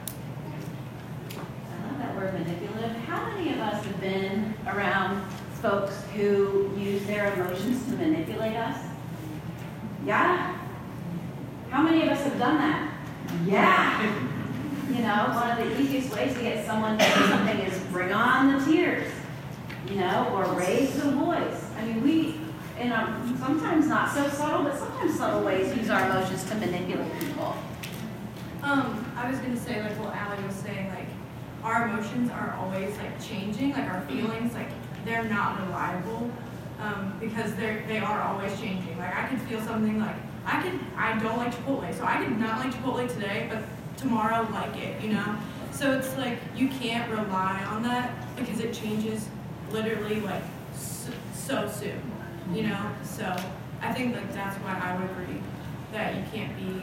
I 1.37 1.77
love 1.85 2.01
that 2.01 2.17
word 2.17 2.33
manipulative. 2.33 2.97
How 3.09 3.29
many 3.29 3.53
of 3.53 3.59
us 3.61 3.85
have 3.85 4.00
been 4.11 4.55
around 4.67 5.23
folks 5.63 6.03
who 6.15 6.71
use 6.77 7.05
their 7.07 7.33
emotions 7.35 7.85
to 7.87 7.97
manipulate 7.97 8.57
us? 8.57 8.77
Yeah? 10.05 10.59
How 11.71 11.83
many 11.83 12.03
of 12.03 12.09
us 12.09 12.23
have 12.25 12.39
done 12.39 12.59
that? 12.59 12.93
Yeah. 13.47 14.27
You 14.89 15.03
know, 15.03 15.31
one 15.35 15.51
of 15.51 15.59
the 15.59 15.81
easiest 15.81 16.15
ways 16.15 16.35
to 16.35 16.41
get 16.41 16.67
someone 16.67 16.99
to 16.99 17.05
do 17.05 17.27
something 17.29 17.59
is 17.61 17.79
bring 17.93 18.13
on 18.13 18.59
the 18.59 18.65
tears, 18.65 19.13
you 19.89 19.97
know, 19.97 20.29
or 20.35 20.59
raise 20.59 20.95
the 21.01 21.13
voice. 21.13 21.65
I 21.79 21.85
mean, 21.85 22.03
we, 22.03 22.41
in 22.81 22.91
a, 22.91 23.37
sometimes 23.39 23.87
not 23.87 24.13
so 24.13 24.29
subtle, 24.31 24.65
but 24.65 24.77
sometimes 24.77 25.17
subtle 25.17 25.45
ways, 25.45 25.77
use 25.77 25.91
our 25.91 26.11
emotions 26.11 26.45
to 26.51 26.57
manipulate 26.57 27.21
people. 27.21 27.55
Um, 28.63 29.13
I 29.17 29.31
was 29.31 29.39
gonna 29.39 29.57
say, 29.57 29.81
like 29.81 29.93
what 30.01 30.15
Allie 30.15 30.43
was 30.45 30.57
saying, 30.57 30.89
like, 30.89 31.00
our 31.63 31.89
emotions 31.89 32.31
are 32.31 32.57
always 32.59 32.97
like 32.99 33.23
changing, 33.23 33.73
like 33.73 33.89
our 33.89 34.01
feelings, 34.03 34.55
like, 34.55 34.69
they're 35.05 35.25
not 35.25 35.61
reliable. 35.61 36.31
Um, 36.81 37.15
because 37.21 37.55
they're, 37.57 37.85
they 37.87 37.99
are 37.99 38.23
always 38.23 38.59
changing. 38.59 38.97
Like, 38.97 39.15
I 39.15 39.29
could 39.29 39.39
feel 39.43 39.61
something 39.61 40.01
like, 40.01 40.17
I 40.47 40.63
could, 40.63 40.81
I 40.97 41.19
don't 41.19 41.37
like 41.37 41.55
Chipotle, 41.55 41.95
so 41.95 42.05
I 42.05 42.25
could 42.25 42.39
not 42.39 42.59
like 42.59 42.73
Chipotle 42.73 43.07
today, 43.13 43.49
but 43.53 43.63
tomorrow 43.99 44.49
like 44.51 44.75
it, 44.79 44.99
you 45.03 45.11
know? 45.11 45.37
So 45.73 45.93
it's 45.93 46.17
like, 46.17 46.39
you 46.57 46.69
can't 46.69 47.11
rely 47.11 47.63
on 47.65 47.83
that 47.83 48.11
because 48.35 48.61
it 48.61 48.73
changes 48.73 49.29
literally 49.71 50.21
like 50.21 50.43
so, 50.75 51.11
so 51.35 51.69
soon, 51.69 52.01
you 52.51 52.63
know? 52.63 52.91
So 53.03 53.37
I 53.83 53.93
think 53.93 54.17
like 54.17 54.33
that's 54.33 54.57
why 54.57 54.81
I 54.83 54.99
would 54.99 55.11
agree 55.11 55.43
that 55.93 56.17
you 56.17 56.23
can't 56.33 56.57
be, 56.57 56.83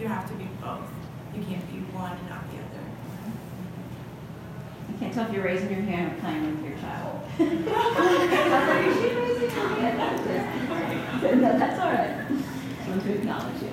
you 0.00 0.08
have 0.08 0.28
to 0.28 0.34
be 0.34 0.48
both. 0.60 0.90
You 1.36 1.42
can't 1.44 1.64
be 1.70 1.78
one 1.94 2.16
and 2.16 2.28
not 2.28 2.49
can't 5.00 5.14
tell 5.14 5.24
if 5.26 5.32
you're 5.32 5.42
raising 5.42 5.70
your 5.72 5.80
hand 5.80 6.12
or 6.12 6.20
playing 6.20 6.44
with 6.44 6.60
your 6.60 6.76
child. 6.76 7.24
Is 7.40 7.48
she 9.00 9.08
raising 9.16 9.48
her 9.48 9.68
hand? 9.80 9.96
No, 11.40 11.56
that's 11.56 11.80
all 11.80 11.88
right. 11.88 12.28
Just 12.28 12.88
want 12.88 13.02
to 13.02 13.14
acknowledge 13.14 13.62
you. 13.62 13.72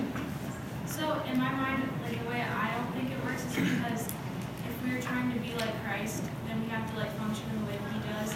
So 0.86 1.22
in 1.28 1.38
my 1.38 1.52
mind, 1.52 1.84
like 2.02 2.16
the 2.24 2.30
way 2.32 2.40
I 2.42 2.72
don't 2.80 2.88
think 2.96 3.12
it 3.12 3.20
works 3.28 3.44
is 3.44 3.56
because 3.60 4.08
if 4.08 4.74
we 4.88 4.96
were 4.96 5.02
trying 5.04 5.34
to 5.34 5.40
be 5.44 5.52
like 5.60 5.76
Christ, 5.84 6.24
then 6.48 6.64
we 6.64 6.70
have 6.70 6.90
to 6.94 6.98
like 6.98 7.12
function 7.20 7.44
in 7.52 7.60
the 7.60 7.66
way 7.72 7.78
he 7.92 8.00
does. 8.08 8.32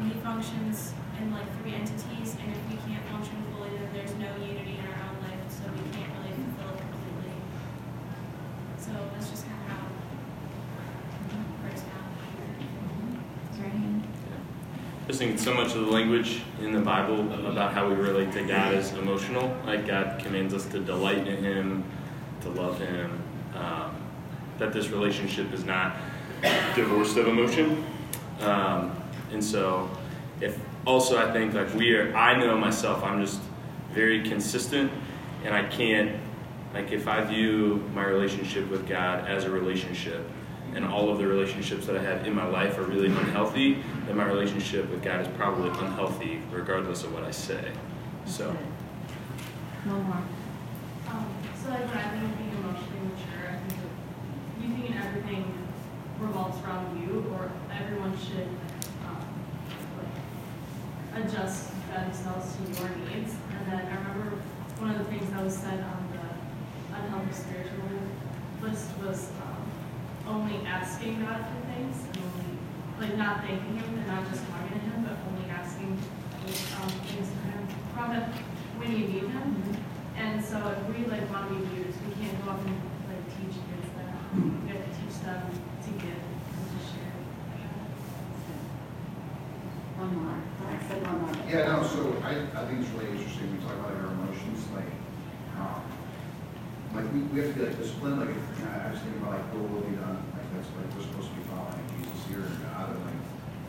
And 0.00 0.10
he 0.10 0.16
functions 0.24 0.96
in 1.20 1.30
like 1.36 1.44
three 1.60 1.74
entities, 1.76 2.32
and 2.40 2.48
if 2.48 2.58
we 2.72 2.80
can't 2.88 3.04
function 3.12 3.36
fully, 3.52 3.76
then 3.76 3.92
there's 3.92 4.16
no 4.16 4.32
unity 4.40 4.80
in 4.80 4.86
our 4.88 5.04
own 5.04 5.20
life, 5.20 5.36
so 5.52 5.68
we 5.68 5.84
can't 5.92 6.08
really 6.16 6.32
fulfill 6.32 6.80
it 6.80 6.80
completely. 6.80 7.36
So 8.80 8.96
that's 9.12 9.28
just 9.28 9.44
kind 9.44 9.60
of 9.60 9.68
how 9.68 9.84
it 9.84 11.60
breaks 11.62 11.84
down. 11.86 12.08
Is 13.52 13.58
there 13.60 13.68
any? 13.70 14.02
I 14.02 15.01
just 15.12 15.20
think 15.20 15.38
so 15.38 15.52
much 15.52 15.74
of 15.74 15.84
the 15.84 15.92
language 15.92 16.40
in 16.62 16.72
the 16.72 16.80
Bible 16.80 17.20
about 17.46 17.74
how 17.74 17.86
we 17.86 17.94
relate 17.94 18.32
to 18.32 18.42
God 18.44 18.72
is 18.72 18.94
emotional. 18.94 19.54
Like 19.66 19.86
God 19.86 20.18
commands 20.18 20.54
us 20.54 20.64
to 20.68 20.80
delight 20.80 21.28
in 21.28 21.44
Him, 21.44 21.84
to 22.40 22.48
love 22.48 22.78
Him. 22.78 23.22
Um, 23.54 23.94
that 24.56 24.72
this 24.72 24.88
relationship 24.88 25.52
is 25.52 25.66
not 25.66 25.96
divorced 26.74 27.18
of 27.18 27.28
emotion. 27.28 27.84
Um, 28.40 28.96
and 29.30 29.44
so, 29.44 29.90
if 30.40 30.58
also 30.86 31.18
I 31.18 31.30
think 31.30 31.52
like 31.52 31.74
we 31.74 31.94
are, 31.94 32.16
I 32.16 32.34
know 32.38 32.56
myself, 32.56 33.04
I'm 33.04 33.22
just 33.22 33.42
very 33.92 34.26
consistent, 34.26 34.90
and 35.44 35.54
I 35.54 35.64
can't 35.64 36.16
like 36.72 36.90
if 36.90 37.06
I 37.06 37.22
view 37.22 37.86
my 37.94 38.04
relationship 38.04 38.66
with 38.70 38.88
God 38.88 39.28
as 39.28 39.44
a 39.44 39.50
relationship, 39.50 40.26
and 40.74 40.84
all 40.84 41.10
of 41.10 41.18
the 41.18 41.26
relationships 41.26 41.86
that 41.86 41.96
I 41.96 42.02
have 42.02 42.26
in 42.26 42.34
my 42.34 42.46
life 42.46 42.78
are 42.78 42.84
really 42.84 43.08
unhealthy, 43.08 43.82
then 44.06 44.16
my 44.16 44.24
relationship 44.24 44.88
with 44.90 45.02
God 45.02 45.20
is 45.20 45.28
probably 45.36 45.68
unhealthy, 45.68 46.40
regardless 46.50 47.04
of 47.04 47.12
what 47.12 47.24
I 47.24 47.30
say. 47.30 47.72
So, 48.26 48.50
One 49.84 50.02
more. 50.04 50.22
Um, 51.10 51.26
so 51.62 51.68
like 51.70 51.86
when 51.88 51.98
I 51.98 52.08
think 52.10 52.24
of 52.24 52.38
being 52.38 52.50
emotionally 52.56 53.00
mature, 53.12 53.50
I 53.52 53.58
think 53.68 53.80
of 53.82 54.62
you 54.62 54.68
thinking 54.74 54.96
everything 54.96 55.44
revolves 56.18 56.62
around 56.64 56.96
you, 57.02 57.26
or 57.34 57.50
everyone 57.70 58.16
should 58.16 58.48
um, 59.04 59.26
like 59.98 61.24
adjust 61.24 61.70
themselves 61.92 62.56
to 62.56 62.62
your 62.80 62.90
needs. 62.96 63.34
And 63.52 63.66
then 63.66 63.86
I 63.86 63.94
remember 63.96 64.38
one 64.78 64.90
of 64.92 64.98
the 64.98 65.04
things 65.04 65.28
that 65.30 65.44
was 65.44 65.54
said 65.54 65.80
on 65.84 66.08
the 66.16 66.96
unhealthy 66.96 67.34
spiritual 67.34 67.90
list 68.62 68.88
was 69.04 69.28
um, 69.42 69.51
only 70.28 70.56
asking 70.66 71.20
God 71.24 71.40
for 71.46 71.60
things, 71.72 71.96
and 72.06 72.18
only 72.22 72.52
like 73.00 73.16
not 73.18 73.40
thanking 73.42 73.76
Him 73.76 73.98
and 73.98 74.06
not 74.06 74.28
just 74.30 74.42
talking 74.48 74.78
to 74.78 74.78
Him, 74.78 75.04
but 75.04 75.16
only 75.28 75.48
asking 75.50 75.98
um, 76.80 76.88
things 77.06 77.28
from 77.30 77.50
Him 77.52 77.62
from 77.94 78.10
Him 78.12 78.24
when 78.78 78.90
you 78.92 79.08
need 79.08 79.28
Him. 79.30 79.76
And 80.16 80.44
so 80.44 80.58
if 80.70 80.80
we 80.88 81.04
like 81.06 81.28
want 81.30 81.48
to 81.48 81.54
be 81.54 81.60
leaders, 81.74 81.94
we 82.06 82.14
can't 82.20 82.36
go 82.44 82.52
up 82.52 82.60
and 82.60 82.76
like 83.08 83.24
teach 83.36 83.56
kids 83.58 83.88
that. 83.96 84.12
We 84.34 84.68
have 84.70 84.84
to 84.84 84.92
teach 84.96 85.16
them 85.24 85.42
to 85.50 85.90
give 85.98 86.22
and 86.22 86.64
to 86.70 86.78
share. 86.86 87.16
One 89.98 90.10
more. 90.16 90.38
I 90.68 90.78
said 90.88 91.02
one 91.02 91.20
more. 91.22 91.34
Yeah, 91.50 91.76
no, 91.76 91.82
so 91.82 92.16
I, 92.24 92.46
I 92.56 92.64
think 92.66 92.80
it's 92.80 92.90
really 92.96 93.10
interesting, 93.12 93.52
we 93.52 93.58
talk 93.60 93.76
about 93.76 93.92
our 93.92 94.08
emotions, 94.08 94.64
like, 94.74 94.88
like, 96.94 97.08
we, 97.12 97.20
we 97.32 97.40
have 97.40 97.52
to 97.52 97.58
be 97.58 97.64
like 97.66 97.76
disciplined, 97.78 98.20
like, 98.20 98.30
if, 98.30 98.36
you 98.36 98.64
know, 98.64 98.72
I 98.72 98.90
was 98.92 99.00
thinking 99.00 99.20
about 99.22 99.40
like 99.40 99.46
will 99.56 99.80
be 99.80 99.96
done, 99.96 100.20
like, 100.36 100.48
that's 100.52 100.68
like, 100.76 100.88
we're 100.92 101.04
supposed 101.08 101.32
to 101.32 101.36
be 101.40 101.44
following 101.48 101.80
Jesus 101.96 102.20
here 102.28 102.44
and 102.44 102.58
God, 102.68 102.92
and 102.92 103.00
like, 103.08 103.20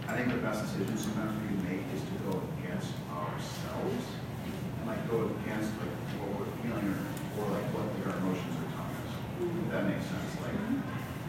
I 0.07 0.11
think 0.19 0.27
the 0.35 0.43
best 0.43 0.67
decision 0.67 0.97
sometimes 0.99 1.31
we 1.39 1.55
make 1.63 1.87
is 1.95 2.03
to 2.03 2.15
go 2.27 2.43
against 2.59 2.91
ourselves, 3.07 4.03
and 4.43 4.83
like 4.85 4.99
go 5.07 5.31
against 5.39 5.71
like 5.79 5.95
what 6.19 6.29
we're 6.35 6.51
feeling, 6.59 6.91
or, 6.91 6.99
or 7.39 7.45
like 7.55 7.67
what 7.71 7.87
our 8.11 8.19
emotions 8.19 8.55
are 8.59 8.69
telling 8.75 8.97
us. 9.07 9.11
If 9.39 9.67
that 9.71 9.83
makes 9.87 10.03
sense, 10.11 10.31
like, 10.43 10.59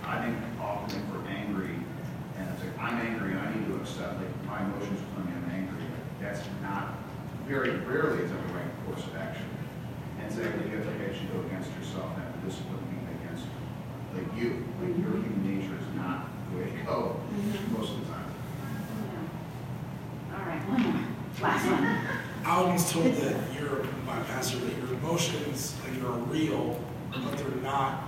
I 0.03 0.19
think 0.27 0.37
often 0.59 0.99
if 0.99 1.07
we're 1.15 1.27
angry, 1.31 1.79
and 2.37 2.43
it's 2.51 2.61
like, 2.67 2.75
I'm 2.83 2.99
angry, 2.99 3.39
and 3.39 3.41
I 3.41 3.55
need 3.55 3.71
to 3.71 3.79
accept, 3.79 4.19
like, 4.19 4.35
my 4.51 4.67
emotions 4.67 4.99
are 4.99 5.09
telling 5.15 5.31
me 5.31 5.39
I'm 5.39 5.51
angry, 5.63 5.79
like, 5.79 6.07
that's 6.19 6.43
not, 6.59 6.99
very 7.47 7.77
rarely 7.85 8.25
is 8.25 8.31
that 8.33 8.41
the 8.49 8.55
right 8.55 8.73
course 8.87 9.05
of 9.05 9.15
action. 9.17 9.45
And 10.25 10.33
so 10.33 10.41
you 10.41 10.47
have 10.47 10.85
to 10.85 11.05
actually 11.05 11.27
go 11.27 11.41
against 11.47 11.69
yourself 11.77 12.17
and 12.17 12.25
have 12.25 12.45
discipline 12.45 12.81
being 12.89 13.07
against, 13.21 13.45
like 14.15 14.25
you, 14.35 14.65
like 14.81 14.97
your 14.97 15.21
mm-hmm. 15.21 15.45
human 15.45 15.61
nature 15.61 15.77
is 15.77 15.95
not 15.95 16.29
the 16.51 16.59
way 16.59 16.71
to 16.71 16.83
go 16.85 17.21
mm-hmm. 17.29 17.79
most 17.79 17.93
of 17.93 18.01
the 18.01 18.13
time. 18.13 18.33
All 20.33 20.47
right, 20.47 20.69
one 20.69 20.83
more, 20.83 21.05
last 21.43 21.67
one. 21.67 21.99
I 22.47 22.73
was 22.73 22.91
told 22.91 23.15
that 23.17 23.37
your, 23.61 23.85
my 24.07 24.23
pastor, 24.25 24.59
that 24.59 24.77
your 24.79 24.95
emotions, 24.95 25.77
like, 25.85 26.03
are 26.03 26.19
real, 26.33 26.81
but 27.11 27.37
they're 27.37 27.63
not 27.63 28.05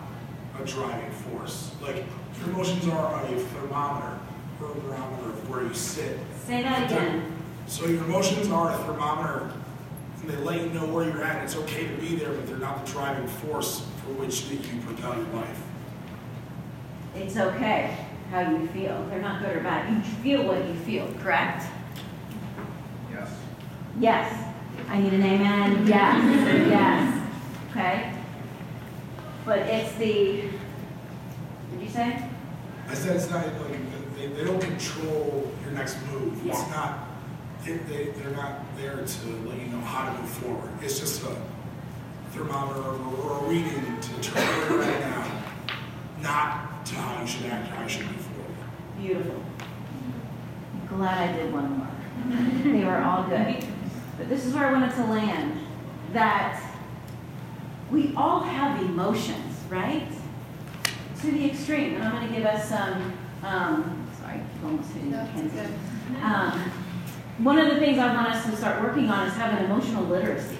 a 0.58 0.64
driving 0.64 1.10
force. 1.10 1.72
Like, 1.82 2.04
your 2.38 2.48
emotions 2.48 2.88
are 2.88 3.24
a 3.24 3.38
thermometer, 3.38 4.18
or 4.60 4.72
a 4.72 4.74
barometer 4.74 5.28
of 5.28 5.50
where 5.50 5.64
you 5.64 5.74
sit. 5.74 6.18
Say 6.46 6.62
that 6.62 6.90
again. 6.90 7.32
So 7.66 7.86
your 7.86 8.04
emotions 8.04 8.48
are 8.48 8.72
a 8.72 8.78
thermometer, 8.84 9.52
and 10.20 10.30
they 10.30 10.36
let 10.36 10.60
you 10.60 10.70
know 10.70 10.86
where 10.86 11.04
you're 11.04 11.22
at. 11.22 11.44
It's 11.44 11.56
okay 11.56 11.86
to 11.86 11.94
be 11.94 12.16
there, 12.16 12.30
but 12.30 12.46
they're 12.46 12.56
not 12.58 12.84
the 12.84 12.92
driving 12.92 13.26
force 13.28 13.86
for 14.02 14.12
which 14.12 14.48
that 14.48 14.54
you 14.54 14.80
propel 14.80 15.16
your 15.16 15.26
life. 15.28 15.62
It's 17.14 17.36
okay 17.36 17.96
how 18.30 18.40
you 18.50 18.66
feel. 18.68 19.06
They're 19.08 19.22
not 19.22 19.42
good 19.42 19.56
or 19.56 19.60
bad. 19.60 19.92
You 19.92 20.00
feel 20.22 20.46
what 20.46 20.66
you 20.66 20.74
feel, 20.74 21.06
correct? 21.22 21.64
Yes. 23.10 23.30
Yes. 23.98 24.52
I 24.88 25.00
need 25.00 25.12
an 25.12 25.22
amen. 25.22 25.86
Yes. 25.86 26.68
yes. 26.68 27.28
Okay. 27.70 28.12
But 29.44 29.60
it's 29.60 29.94
the. 29.94 30.42
What 30.42 31.78
did 31.78 31.82
you 31.82 31.88
say? 31.88 32.28
I 32.88 32.94
said 32.94 33.16
it's 33.16 33.30
not 33.30 33.46
like 33.46 34.16
they, 34.16 34.26
they 34.28 34.44
don't 34.44 34.60
control 34.60 35.52
your 35.62 35.72
next 35.72 35.96
move. 36.12 36.46
It's 36.46 36.68
not. 36.70 37.05
They, 37.66 37.78
they 37.78 38.04
they're 38.10 38.30
not 38.30 38.60
there 38.76 39.04
to 39.04 39.28
let 39.44 39.58
you 39.58 39.66
know 39.66 39.80
how 39.80 40.12
to 40.12 40.20
move 40.20 40.30
forward. 40.30 40.70
It's 40.80 41.00
just 41.00 41.24
a 41.24 41.36
thermometer 42.30 42.78
or, 42.80 42.94
or 42.94 43.44
a 43.44 43.48
reading 43.48 44.00
to 44.00 44.08
determine 44.12 44.78
where 44.78 44.88
you're 44.88 45.00
now, 45.00 45.42
not 46.22 46.86
to 46.86 46.94
how 46.94 47.20
you 47.20 47.26
should 47.26 47.46
act, 47.46 47.72
or 47.72 47.74
how 47.74 47.82
you 47.82 47.88
should 47.88 48.06
move 48.06 48.20
forward. 48.20 48.54
Beautiful. 49.00 49.42
Glad 50.88 51.28
I 51.28 51.36
did 51.36 51.52
one 51.52 51.78
more. 51.78 51.88
they 52.72 52.84
were 52.84 53.02
all 53.02 53.24
good. 53.24 53.66
But 54.16 54.28
this 54.28 54.46
is 54.46 54.54
where 54.54 54.66
I 54.68 54.72
wanted 54.72 54.94
to 54.94 55.04
land. 55.06 55.58
That 56.12 56.62
we 57.90 58.14
all 58.16 58.42
have 58.44 58.80
emotions, 58.80 59.58
right? 59.68 60.06
To 61.20 61.30
the 61.32 61.50
extreme. 61.50 61.96
And 61.96 62.04
I'm 62.04 62.12
going 62.12 62.28
to 62.28 62.32
give 62.32 62.46
us 62.46 62.68
some. 62.68 63.12
Um, 63.42 64.08
sorry, 64.20 64.34
I'm 64.38 64.66
almost 64.66 64.92
hitting 64.92 65.10
the 65.10 65.16
Mackenzie. 65.16 65.74
Um, 66.22 66.70
one 67.38 67.58
of 67.58 67.68
the 67.68 67.76
things 67.76 67.98
I 67.98 68.14
want 68.14 68.28
us 68.28 68.46
to 68.46 68.56
start 68.56 68.82
working 68.82 69.10
on 69.10 69.26
is 69.26 69.34
having 69.34 69.64
emotional 69.64 70.04
literacy. 70.04 70.58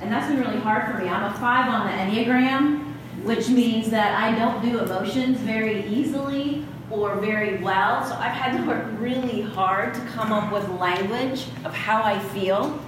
And 0.00 0.10
that's 0.10 0.26
been 0.26 0.40
really 0.40 0.58
hard 0.58 0.90
for 0.90 0.98
me. 0.98 1.08
I'm 1.08 1.32
a 1.32 1.36
five 1.38 1.68
on 1.68 1.86
the 1.86 1.92
Enneagram, 1.92 2.92
which 3.22 3.48
means 3.48 3.90
that 3.90 4.20
I 4.20 4.36
don't 4.36 4.62
do 4.62 4.80
emotions 4.80 5.38
very 5.38 5.86
easily 5.86 6.66
or 6.90 7.16
very 7.16 7.58
well. 7.58 8.04
So 8.04 8.14
I've 8.14 8.32
had 8.32 8.56
to 8.56 8.66
work 8.66 8.84
really 8.98 9.42
hard 9.42 9.94
to 9.94 10.00
come 10.06 10.32
up 10.32 10.52
with 10.52 10.68
language 10.80 11.46
of 11.64 11.72
how 11.72 12.02
I 12.02 12.18
feel. 12.18 12.80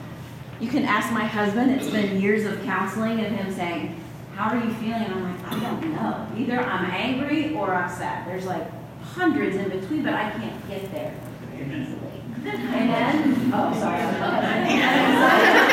You 0.59 0.69
can 0.69 0.85
ask 0.85 1.13
my 1.13 1.25
husband, 1.25 1.71
it's 1.71 1.91
been 1.91 2.21
years 2.21 2.45
of 2.45 2.63
counseling 2.65 3.21
and 3.21 3.37
him 3.37 3.53
saying, 3.53 4.01
How 4.35 4.51
are 4.51 4.65
you 4.65 4.73
feeling? 4.75 5.03
And 5.03 5.15
I'm 5.15 5.23
like, 5.23 5.53
I 5.53 5.61
don't 5.61 5.93
know. 5.93 6.27
Either 6.37 6.61
I'm 6.61 6.91
angry 6.91 7.55
or 7.55 7.75
upset. 7.75 8.27
There's 8.27 8.47
like 8.47 8.67
hundreds 9.03 9.57
in 9.57 9.69
between, 9.69 10.03
but 10.03 10.15
I 10.15 10.31
can't 10.31 10.69
get 10.69 10.91
there 10.91 11.15
easily. 11.55 12.12
Amen? 12.47 13.51
Oh, 13.55 13.73
sorry. 13.79 14.03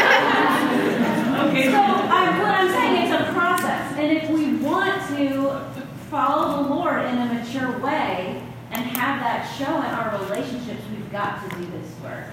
Okay. 1.50 1.72
So 1.72 1.78
I, 1.78 2.38
what 2.42 2.52
I'm 2.52 2.70
saying, 2.70 3.04
it's 3.04 3.14
a 3.14 3.32
process. 3.34 3.98
And 3.98 4.18
if 4.18 4.30
we 4.30 4.56
want 4.58 5.02
to 5.16 5.88
follow 6.10 6.62
the 6.62 6.70
Lord 6.70 7.06
in 7.06 7.18
a 7.18 7.26
mature 7.34 7.80
way 7.80 8.44
and 8.72 8.86
have 8.86 9.20
that 9.22 9.46
show 9.58 9.78
in 9.78 9.86
our 9.96 10.20
relationships, 10.20 10.82
we've 10.92 11.12
got 11.12 11.50
to 11.50 11.56
do 11.56 11.66
this 11.72 11.92
work 12.04 12.26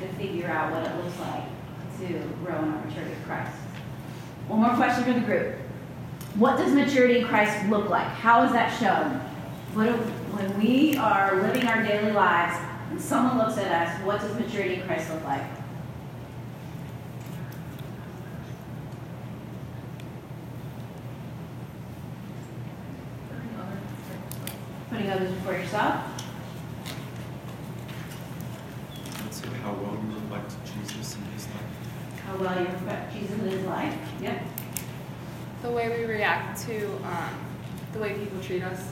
to 0.00 0.08
figure 0.14 0.46
out 0.46 0.72
what 0.72 0.84
it 0.84 0.96
looks 0.96 1.18
like 1.20 1.44
to 1.98 2.26
grow 2.44 2.56
in 2.62 2.70
our 2.70 2.84
maturity 2.84 3.12
of 3.12 3.24
Christ. 3.24 3.52
One 4.48 4.60
more 4.60 4.74
question 4.76 5.04
for 5.04 5.12
the 5.12 5.20
group. 5.26 5.56
What 6.36 6.56
does 6.56 6.72
maturity 6.72 7.18
in 7.18 7.26
Christ 7.26 7.68
look 7.68 7.90
like? 7.90 8.06
How 8.06 8.44
is 8.44 8.52
that 8.52 8.70
shown? 8.78 9.20
What 9.74 9.90
when 10.34 10.58
we 10.58 10.96
are 10.96 11.42
living 11.42 11.66
our 11.66 11.82
daily 11.82 12.12
lives 12.12 12.56
and 12.90 13.00
someone 13.00 13.38
looks 13.38 13.58
at 13.58 13.70
us, 13.70 14.04
what 14.04 14.20
does 14.20 14.34
maturity 14.38 14.74
in 14.74 14.86
Christ 14.86 15.10
look 15.10 15.24
like? 15.24 15.42
Putting 24.90 25.10
others 25.10 25.32
before 25.32 25.54
yourself. 25.54 26.04
Let's 29.24 29.36
say 29.38 29.48
how 29.62 29.72
well 29.72 29.94
you 29.94 30.14
reflect 30.14 30.54
Jesus 30.64 31.16
in 31.16 31.22
his 31.32 31.46
life. 31.46 32.24
How 32.26 32.36
well 32.36 32.60
you 32.60 32.66
respect 32.66 33.12
Jesus 33.12 33.38
in 33.38 33.48
his 33.48 33.64
life. 33.64 33.98
Yep. 34.22 34.42
The 35.62 35.70
way 35.70 35.98
we 35.98 36.04
react 36.04 36.60
to 36.66 36.86
um, 37.04 37.34
the 37.92 37.98
way 37.98 38.12
people 38.14 38.40
treat 38.40 38.62
us. 38.62 38.88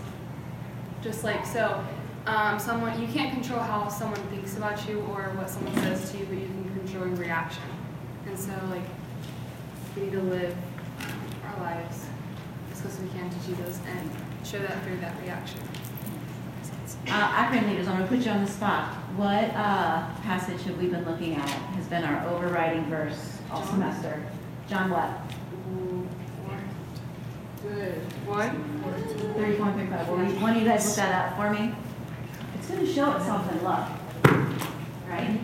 Just 1.03 1.23
like, 1.25 1.45
so, 1.45 1.85
um, 2.27 2.59
someone, 2.59 3.01
you 3.01 3.09
can't 3.09 3.33
control 3.33 3.61
how 3.61 3.89
someone 3.89 4.21
thinks 4.29 4.57
about 4.57 4.89
you 4.89 5.01
or 5.01 5.31
what 5.37 5.51
someone 5.51 5.75
says 5.77 6.13
to 6.13 6.19
you, 6.19 6.25
but 6.27 6.39
you 6.39 6.47
can 6.47 6.79
control 6.79 7.07
your 7.07 7.17
reaction. 7.17 7.63
And 8.27 8.39
so, 8.39 8.53
like, 8.71 8.83
we 9.97 10.03
need 10.03 10.13
to 10.13 10.21
live 10.21 10.57
our 11.45 11.61
lives 11.61 12.07
as 12.71 12.81
close 12.81 12.95
as 12.95 13.01
we 13.01 13.09
can 13.11 13.29
to 13.29 13.37
Jesus 13.47 13.81
and 13.87 14.11
show 14.47 14.61
that 14.61 14.83
through 14.85 14.99
that 14.99 15.21
reaction. 15.21 15.61
Uh, 17.09 17.11
acronym 17.11 17.69
leaders, 17.71 17.89
I'm 17.89 17.97
going 17.97 18.09
to 18.09 18.17
put 18.17 18.25
you 18.25 18.31
on 18.31 18.45
the 18.45 18.51
spot. 18.51 18.95
What 19.17 19.51
uh, 19.57 20.07
passage 20.23 20.63
have 20.63 20.79
we 20.79 20.87
been 20.87 21.05
looking 21.05 21.35
at? 21.35 21.49
Has 21.49 21.87
been 21.87 22.05
our 22.05 22.29
overriding 22.29 22.85
verse 22.85 23.39
all 23.51 23.61
John. 23.61 23.71
semester. 23.71 24.23
John 24.69 24.91
what? 24.91 25.11
Good. 27.63 27.95
One? 28.27 29.35
34 29.35 29.67
and 29.67 29.91
35. 29.91 30.09
Will 30.09 30.25
you, 30.25 30.41
one 30.41 30.57
of 30.57 30.63
you 30.63 30.69
guys 30.69 30.87
look 30.87 30.97
that 30.97 31.33
up 31.33 31.37
for 31.37 31.51
me? 31.51 31.75
It's 32.63 32.71
going 32.71 32.87
to 32.87 32.93
show 32.93 33.11
itself 33.17 33.51
in 33.51 33.65
love. 33.65 33.91
Right? 35.09 35.41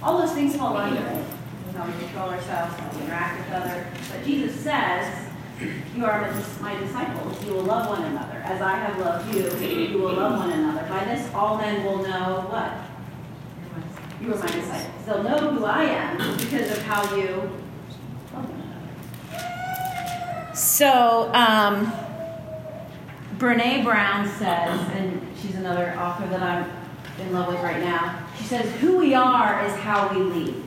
All 0.00 0.18
those 0.18 0.30
things 0.30 0.54
fall 0.54 0.76
under. 0.76 1.00
How 1.76 1.84
we 1.84 1.92
control 1.98 2.28
ourselves, 2.28 2.76
how 2.76 2.90
we 2.92 3.02
interact 3.02 3.38
with 3.40 3.56
others. 3.56 3.86
But 4.08 4.24
Jesus 4.24 4.54
says, 4.60 5.28
You 5.96 6.04
are 6.04 6.32
my 6.62 6.78
disciples. 6.78 7.44
You 7.44 7.54
will 7.54 7.64
love 7.64 7.88
one 7.88 8.04
another. 8.04 8.36
As 8.36 8.62
I 8.62 8.76
have 8.76 9.00
loved 9.00 9.34
you, 9.34 9.50
you 9.66 9.98
will 9.98 10.12
love 10.12 10.38
one 10.38 10.52
another. 10.52 10.88
By 10.88 11.06
this, 11.06 11.28
all 11.34 11.58
men 11.58 11.84
will 11.84 12.04
know 12.04 12.46
what? 12.48 12.72
You 14.22 14.32
are 14.32 14.38
my 14.38 14.46
disciples. 14.46 15.06
They'll 15.06 15.24
know 15.24 15.50
who 15.50 15.64
I 15.64 15.82
am 15.82 16.36
because 16.36 16.70
of 16.70 16.82
how 16.82 17.02
you 17.16 17.50
love 18.32 18.48
one 18.48 18.62
another. 18.62 20.54
So, 20.54 21.32
um, 21.34 21.92
Brene 23.40 23.82
Brown 23.82 24.28
says, 24.28 24.78
and 24.90 25.26
she's 25.34 25.54
another 25.54 25.94
author 25.98 26.26
that 26.26 26.42
I'm 26.42 26.70
in 27.18 27.32
love 27.32 27.48
with 27.48 27.62
right 27.62 27.80
now. 27.80 28.28
She 28.36 28.44
says, 28.44 28.70
Who 28.82 28.98
we 28.98 29.14
are 29.14 29.64
is 29.64 29.74
how 29.76 30.12
we 30.14 30.20
lead. 30.20 30.62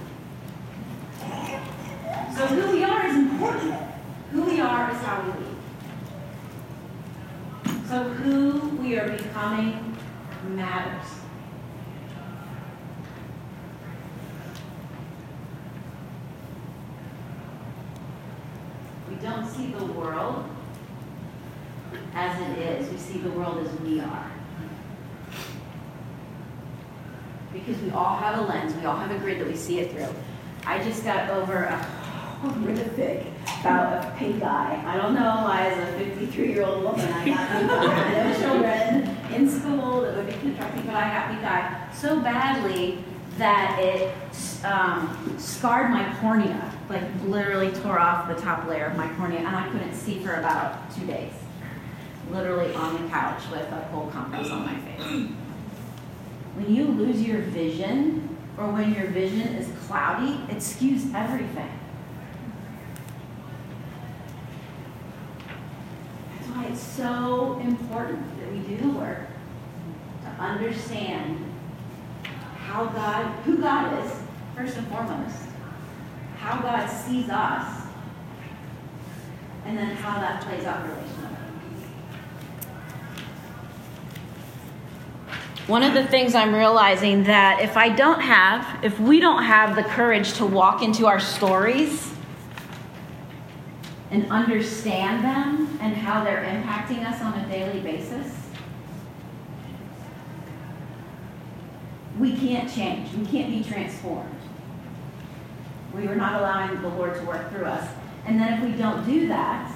So, 2.36 2.47
who 2.47 2.71
we 2.75 2.83
are 2.83 3.05
is 3.05 3.15
important. 3.15 3.75
Who 4.31 4.41
we 4.41 4.59
are 4.59 4.89
is 4.89 4.97
how 4.97 5.21
we 5.21 5.27
lead. 5.45 5.55
So, 7.88 8.03
who 8.05 8.59
we 8.81 8.97
are 8.97 9.07
becoming 9.07 9.95
matters. 10.47 11.05
We 19.07 19.15
don't 19.17 19.47
see 19.47 19.67
the 19.67 19.86
world 19.86 20.49
as 22.13 22.39
it 22.49 22.58
is. 22.60 22.91
We 22.91 22.97
see 22.97 23.19
the 23.19 23.29
world 23.32 23.65
as 23.65 23.79
we 23.82 23.99
are. 23.99 24.32
Because 27.53 27.77
we 27.82 27.91
all 27.91 28.17
have 28.17 28.39
a 28.39 28.41
lens, 28.41 28.73
we 28.75 28.86
all 28.86 28.97
have 28.97 29.12
a 29.12 29.19
grid 29.19 29.39
that 29.39 29.47
we 29.47 29.56
see 29.56 29.79
it 29.79 29.91
through. 29.91 30.08
I 30.65 30.82
just 30.84 31.03
got 31.03 31.29
over 31.29 31.63
a 31.63 31.77
horrific 32.41 33.25
bout 33.63 33.93
of 33.93 34.15
pink 34.15 34.43
eye. 34.43 34.82
I 34.86 34.97
don't 34.97 35.13
know 35.13 35.21
why, 35.21 35.67
as 35.67 35.77
a 35.77 36.06
53-year-old 36.06 36.84
woman, 36.84 37.06
I 37.06 37.25
got. 37.25 37.49
I 37.49 38.39
children 38.39 39.17
in 39.34 39.49
school 39.49 40.01
that 40.01 40.15
would 40.15 40.27
be 40.27 40.34
contracting, 40.34 40.86
but 40.86 40.95
I 40.95 41.13
got 41.13 41.29
pink 41.29 41.43
eye 41.43 41.89
so 41.93 42.19
badly 42.19 43.03
that 43.38 43.79
it 43.79 44.13
um, 44.65 45.36
scarred 45.39 45.89
my 45.89 46.15
cornea, 46.19 46.71
like 46.89 47.03
literally 47.25 47.71
tore 47.71 47.99
off 47.99 48.27
the 48.27 48.36
top 48.41 48.67
layer 48.67 48.86
of 48.86 48.97
my 48.97 49.08
cornea, 49.15 49.39
and 49.39 49.56
I 49.56 49.69
couldn't 49.69 49.93
see 49.93 50.19
for 50.19 50.36
about 50.36 50.93
two 50.95 51.06
days. 51.06 51.34
Literally 52.31 52.73
on 52.73 53.01
the 53.01 53.09
couch 53.09 53.43
with 53.51 53.62
a 53.62 53.88
cold 53.91 54.12
compress 54.12 54.49
on 54.49 54.65
my 54.65 54.75
face. 54.75 55.29
When 56.55 56.73
you 56.73 56.86
lose 56.86 57.21
your 57.21 57.41
vision, 57.41 58.38
or 58.57 58.71
when 58.71 58.93
your 58.93 59.07
vision 59.07 59.41
is 59.41 59.67
cloudy, 59.88 60.33
it 60.51 60.57
skews 60.57 61.13
everything. 61.13 61.69
That's 66.36 66.47
why 66.49 66.65
it's 66.65 66.81
so 66.81 67.59
important 67.59 68.39
that 68.39 68.51
we 68.51 68.59
do 68.59 68.77
the 68.77 68.89
work 68.89 69.27
to 70.23 70.29
understand 70.41 71.43
how 72.57 72.86
God, 72.86 73.25
who 73.43 73.57
God 73.57 74.05
is, 74.05 74.12
first 74.55 74.77
and 74.77 74.88
foremost, 74.88 75.38
how 76.38 76.62
God 76.62 76.88
sees 76.88 77.29
us, 77.29 77.88
and 79.65 79.77
then 79.77 79.95
how 79.95 80.19
that 80.19 80.41
plays 80.43 80.65
out 80.65 80.86
relationally. 80.86 81.32
One 85.67 85.82
of 85.82 85.93
the 85.93 86.06
things 86.06 86.36
I'm 86.36 86.54
realizing 86.54 87.23
that 87.23 87.62
if 87.62 87.78
I 87.78 87.88
don't 87.88 88.19
have, 88.19 88.84
if 88.84 88.99
we 88.99 89.21
don't 89.21 89.43
have 89.43 89.78
the 89.78 89.84
courage 89.84 90.34
to 90.34 90.45
walk 90.45 90.84
into 90.84 91.08
our 91.08 91.21
stories 91.21 92.13
and 94.12 94.30
understand 94.30 95.23
them 95.23 95.80
and 95.80 95.95
how 95.95 96.21
they're 96.21 96.43
impacting 96.43 97.06
us 97.06 97.21
on 97.21 97.39
a 97.39 97.47
daily 97.47 97.80
basis, 97.80 98.38
we 102.19 102.36
can't 102.36 102.69
change. 102.69 103.13
We 103.13 103.26
can't 103.26 103.49
be 103.49 103.63
transformed. 103.63 104.36
We 105.93 106.08
are 106.08 106.15
not 106.15 106.41
allowing 106.41 106.82
the 106.82 106.89
Lord 106.89 107.15
to 107.15 107.21
work 107.21 107.49
through 107.52 107.65
us. 107.65 107.89
And 108.26 108.38
then 108.38 108.62
if 108.62 108.69
we 108.69 108.78
don't 108.78 109.06
do 109.06 109.30
that, 109.30 109.73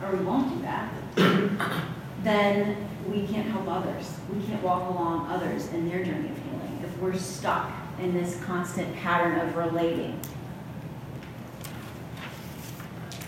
or 0.00 0.14
we 0.14 0.24
won't 0.24 0.54
do 0.54 0.62
that, 0.62 0.92
then 2.22 2.88
we 3.08 3.26
can't 3.26 3.48
help 3.48 3.68
others. 3.68 4.16
We 4.32 4.42
can't 4.44 4.62
walk 4.62 4.90
along 4.90 5.30
others 5.30 5.68
in 5.72 5.88
their 5.88 6.04
journey 6.04 6.30
of 6.30 6.38
healing 6.38 6.80
if 6.82 6.98
we're 6.98 7.14
stuck 7.14 7.70
in 8.00 8.14
this 8.14 8.42
constant 8.44 8.94
pattern 8.96 9.40
of 9.40 9.56
relating. 9.56 10.20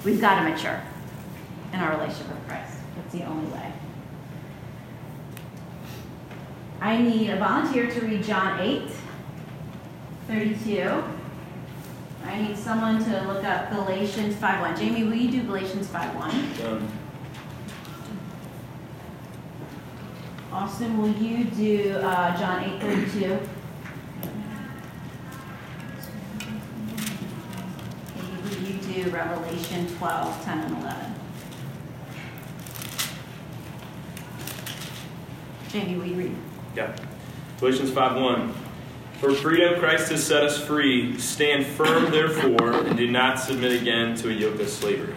We've 0.05 0.21
got 0.21 0.43
to 0.43 0.51
mature 0.51 0.83
in 1.73 1.81
our 1.81 1.97
relationship 1.97 2.29
with 2.29 2.49
Christ. 2.49 2.79
That's 2.97 3.13
the 3.13 3.25
only 3.25 3.51
way. 3.53 3.73
I 6.81 6.99
need 6.99 7.31
a 7.31 7.37
volunteer 7.37 7.91
to 7.91 8.01
read 8.01 8.23
John 8.23 8.61
8, 8.61 8.83
32. 10.29 11.03
I 12.25 12.43
need 12.43 12.57
someone 12.57 13.03
to 13.05 13.21
look 13.27 13.45
up 13.45 13.71
Galatians 13.71 14.37
5 14.37 14.61
1. 14.61 14.77
Jamie, 14.77 15.05
will 15.05 15.15
you 15.15 15.31
do 15.31 15.43
Galatians 15.45 15.87
5.1? 15.87 16.67
Um, 16.67 16.89
Austin, 20.57 20.97
will 20.97 21.13
you 21.13 21.45
do 21.45 21.99
uh, 21.99 22.35
John 22.39 22.65
8:32? 22.81 23.47
Katie, 28.15 28.41
will 28.43 28.67
you 28.67 29.05
do 29.05 29.11
Revelation 29.11 29.87
12, 29.99 30.45
10, 30.47 30.59
and 30.59 30.83
11? 30.83 31.15
Jamie, 35.69 35.97
will 35.97 36.07
you 36.07 36.15
read? 36.15 36.37
Yeah. 36.75 36.97
Galatians 37.61 37.91
5, 37.91 38.17
1. 38.17 38.55
For 39.21 39.35
freedom 39.35 39.79
Christ 39.79 40.11
has 40.11 40.25
set 40.25 40.43
us 40.43 40.59
free. 40.59 41.19
Stand 41.19 41.67
firm, 41.67 42.11
therefore, 42.11 42.73
and 42.73 42.97
do 42.97 43.11
not 43.11 43.39
submit 43.39 43.79
again 43.83 44.15
to 44.17 44.31
a 44.31 44.33
yoke 44.33 44.59
of 44.59 44.71
slavery. 44.71 45.17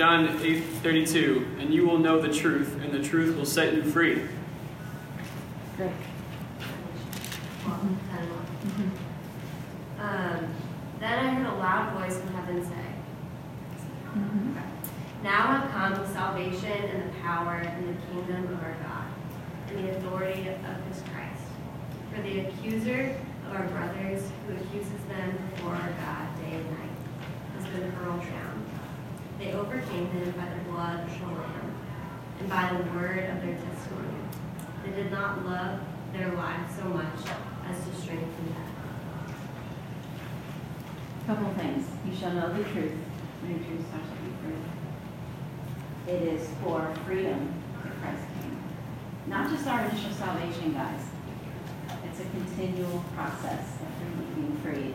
John 0.00 0.26
8:32, 0.40 1.60
and 1.60 1.74
you 1.74 1.84
will 1.84 1.98
know 1.98 2.22
the 2.22 2.32
truth, 2.32 2.74
and 2.82 2.90
the 2.90 3.06
truth 3.06 3.36
will 3.36 3.44
set 3.44 3.74
you 3.74 3.82
free. 3.82 4.22
Great. 5.76 5.90
Um, 7.66 7.98
then 11.00 11.18
I 11.18 11.28
heard 11.34 11.46
a 11.46 11.54
loud 11.56 11.98
voice 11.98 12.18
from 12.18 12.32
heaven 12.32 12.64
say, 12.64 12.94
Mhm. 14.16 14.54
Now 15.22 15.58
have 15.58 15.70
come 15.70 15.92
the 15.92 16.08
salvation 16.08 16.72
and 16.72 17.02
the 17.02 17.18
power 17.22 17.56
and 17.56 17.86
the 17.86 18.00
kingdom 18.06 18.54
of 18.54 18.64
our 18.64 18.76
God, 18.82 19.04
and 19.68 19.84
the 19.84 19.98
authority 19.98 20.48
of 20.48 20.76
his 20.88 21.02
Christ. 21.12 21.44
For 22.14 22.22
the 22.22 22.40
accuser 22.46 23.16
of 23.46 23.54
our 23.54 23.66
brothers, 23.66 24.32
who 24.46 24.54
accuses 24.54 25.04
them 25.10 25.36
before 25.54 25.74
our 25.74 25.92
God 26.00 26.26
day 26.40 26.56
and 26.56 26.70
night, 26.70 26.96
has 27.58 27.66
been 27.66 27.90
hurled 27.92 28.20
down. 28.22 28.59
They 29.40 29.52
overcame 29.54 30.06
him 30.10 30.30
by 30.32 30.44
the 30.44 30.70
blood 30.70 31.00
of 31.00 31.18
the 31.18 31.26
Lamb 31.26 31.74
and 32.40 32.48
by 32.50 32.76
the 32.76 32.82
word 32.92 33.24
of 33.30 33.40
their 33.40 33.56
testimony. 33.56 34.18
They 34.84 34.92
did 34.92 35.10
not 35.10 35.46
love 35.46 35.80
their 36.12 36.30
lives 36.32 36.76
so 36.76 36.84
much 36.84 37.16
as 37.66 37.76
to 37.78 38.02
strengthen. 38.02 38.54
A 41.22 41.26
couple 41.26 41.54
things. 41.54 41.86
You 42.06 42.14
shall 42.14 42.34
know 42.34 42.52
the 42.52 42.64
truth, 42.64 42.92
and 43.42 43.54
the 43.54 43.64
truth 43.64 43.86
shall 43.90 44.00
set 44.04 44.18
you 44.26 44.32
free. 44.44 46.12
It 46.12 46.22
is 46.34 46.46
for 46.62 46.92
freedom 47.06 47.54
that 47.82 47.98
Christ 48.02 48.24
came. 48.42 48.58
Not 49.26 49.50
just 49.50 49.66
our 49.66 49.86
initial 49.86 50.12
salvation, 50.12 50.74
guys. 50.74 51.00
It's 52.04 52.20
a 52.20 52.24
continual 52.24 53.02
process 53.16 53.64
of 53.80 54.36
being 54.36 54.54
freed. 54.62 54.94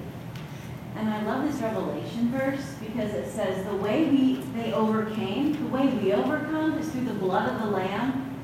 And 0.97 1.10
I 1.10 1.21
love 1.23 1.51
this 1.51 1.62
Revelation 1.62 2.31
verse 2.31 2.75
because 2.79 3.13
it 3.13 3.29
says 3.29 3.65
the 3.65 3.75
way 3.75 4.05
we 4.05 4.36
they 4.55 4.71
overcame, 4.71 5.53
the 5.53 5.67
way 5.67 5.88
we 5.88 6.13
overcome 6.13 6.77
is 6.77 6.89
through 6.89 7.05
the 7.05 7.13
blood 7.13 7.53
of 7.53 7.60
the 7.62 7.69
Lamb 7.69 8.39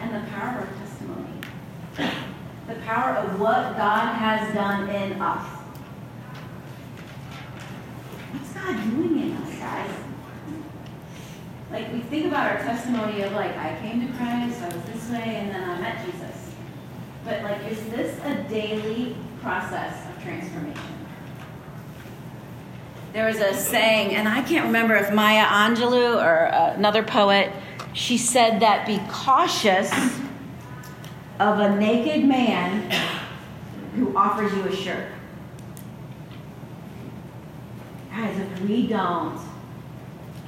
and 0.00 0.14
the 0.14 0.30
power 0.30 0.60
of 0.60 0.68
testimony. 0.78 1.28
The 2.68 2.74
power 2.86 3.16
of 3.16 3.40
what 3.40 3.76
God 3.76 4.14
has 4.14 4.54
done 4.54 4.88
in 4.88 5.20
us. 5.20 5.46
What's 8.32 8.52
God 8.52 8.90
doing 8.90 9.22
in 9.22 9.36
us, 9.36 9.58
guys? 9.58 9.90
Like 11.70 11.92
we 11.92 12.00
think 12.00 12.26
about 12.26 12.52
our 12.52 12.58
testimony 12.58 13.22
of 13.22 13.32
like 13.32 13.56
I 13.56 13.76
came 13.80 14.06
to 14.06 14.12
Christ, 14.16 14.62
I 14.62 14.68
was 14.68 14.84
this 14.84 15.10
way, 15.10 15.36
and 15.36 15.50
then 15.50 15.68
I 15.68 15.80
met 15.80 16.04
Jesus. 16.04 16.52
But 17.24 17.42
like, 17.42 17.64
is 17.70 17.84
this 17.86 18.18
a 18.24 18.48
daily 18.48 19.16
process 19.42 20.08
of 20.08 20.22
transformation? 20.22 20.95
There 23.16 23.24
was 23.24 23.40
a 23.40 23.54
saying, 23.54 24.14
and 24.14 24.28
I 24.28 24.42
can't 24.42 24.66
remember 24.66 24.94
if 24.94 25.10
Maya 25.10 25.46
Angelou 25.46 26.22
or 26.22 26.52
uh, 26.52 26.74
another 26.74 27.02
poet, 27.02 27.50
she 27.94 28.18
said 28.18 28.60
that 28.60 28.86
be 28.86 29.00
cautious 29.08 29.90
of 31.40 31.58
a 31.58 31.74
naked 31.76 32.26
man 32.26 32.90
who 33.94 34.14
offers 34.14 34.52
you 34.52 34.64
a 34.64 34.76
shirt. 34.76 35.08
Guys, 38.10 38.38
if 38.38 38.60
we 38.60 38.86
don't 38.86 39.40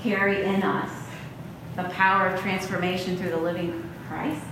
carry 0.03 0.45
in 0.45 0.63
us 0.63 0.93
the 1.75 1.85
power 1.85 2.27
of 2.27 2.39
transformation 2.43 3.17
through 3.17 3.31
the 3.31 3.39
living 3.39 3.83
Christ, 4.09 4.45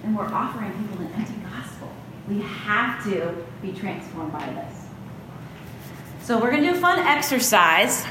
then 0.00 0.14
we're 0.16 0.24
offering 0.24 0.72
people 0.72 1.04
an 1.04 1.12
empty 1.12 1.34
gospel. 1.54 1.92
We 2.26 2.40
have 2.40 3.04
to 3.04 3.34
be 3.60 3.74
transformed 3.74 4.32
by 4.32 4.46
this. 4.46 4.77
So 6.28 6.38
we're 6.38 6.50
going 6.50 6.62
to 6.62 6.72
do 6.72 6.76
a 6.76 6.78
fun 6.78 6.98
exercise. 6.98 8.04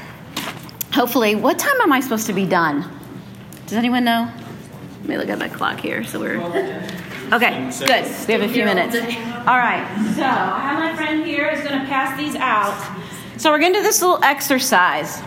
Hopefully, 0.92 1.36
what 1.36 1.56
time 1.56 1.80
am 1.80 1.92
I 1.92 2.00
supposed 2.00 2.26
to 2.26 2.32
be 2.32 2.46
done? 2.46 2.84
Does 3.66 3.74
anyone 3.74 4.02
know? 4.02 4.28
Let 5.02 5.08
me 5.08 5.16
look 5.18 5.28
at 5.28 5.38
my 5.38 5.48
clock 5.48 5.78
here. 5.78 6.02
So 6.02 6.18
we're 6.18 6.40
okay. 7.32 7.70
Good. 7.78 8.26
We 8.26 8.34
have 8.34 8.42
a 8.42 8.48
few 8.48 8.64
minutes. 8.64 8.96
All 8.96 9.56
right. 9.56 9.86
So 10.16 10.24
I 10.24 10.58
have 10.58 10.80
my 10.80 10.96
friend 10.96 11.24
here 11.24 11.54
who's 11.54 11.64
going 11.64 11.80
to 11.80 11.86
pass 11.86 12.18
these 12.18 12.34
out. 12.34 12.76
So 13.36 13.52
we're 13.52 13.60
going 13.60 13.72
to 13.74 13.78
do 13.78 13.82
this 13.84 14.02
little 14.02 14.18
exercise, 14.24 15.22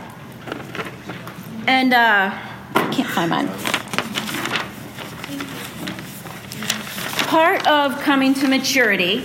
and 1.67 1.93
uh, 1.93 2.38
I 2.75 2.89
can't 2.91 3.08
find 3.08 3.30
mine. 3.30 3.47
Part 7.30 7.65
of 7.67 8.01
coming 8.01 8.34
to 8.34 8.49
maturity 8.49 9.21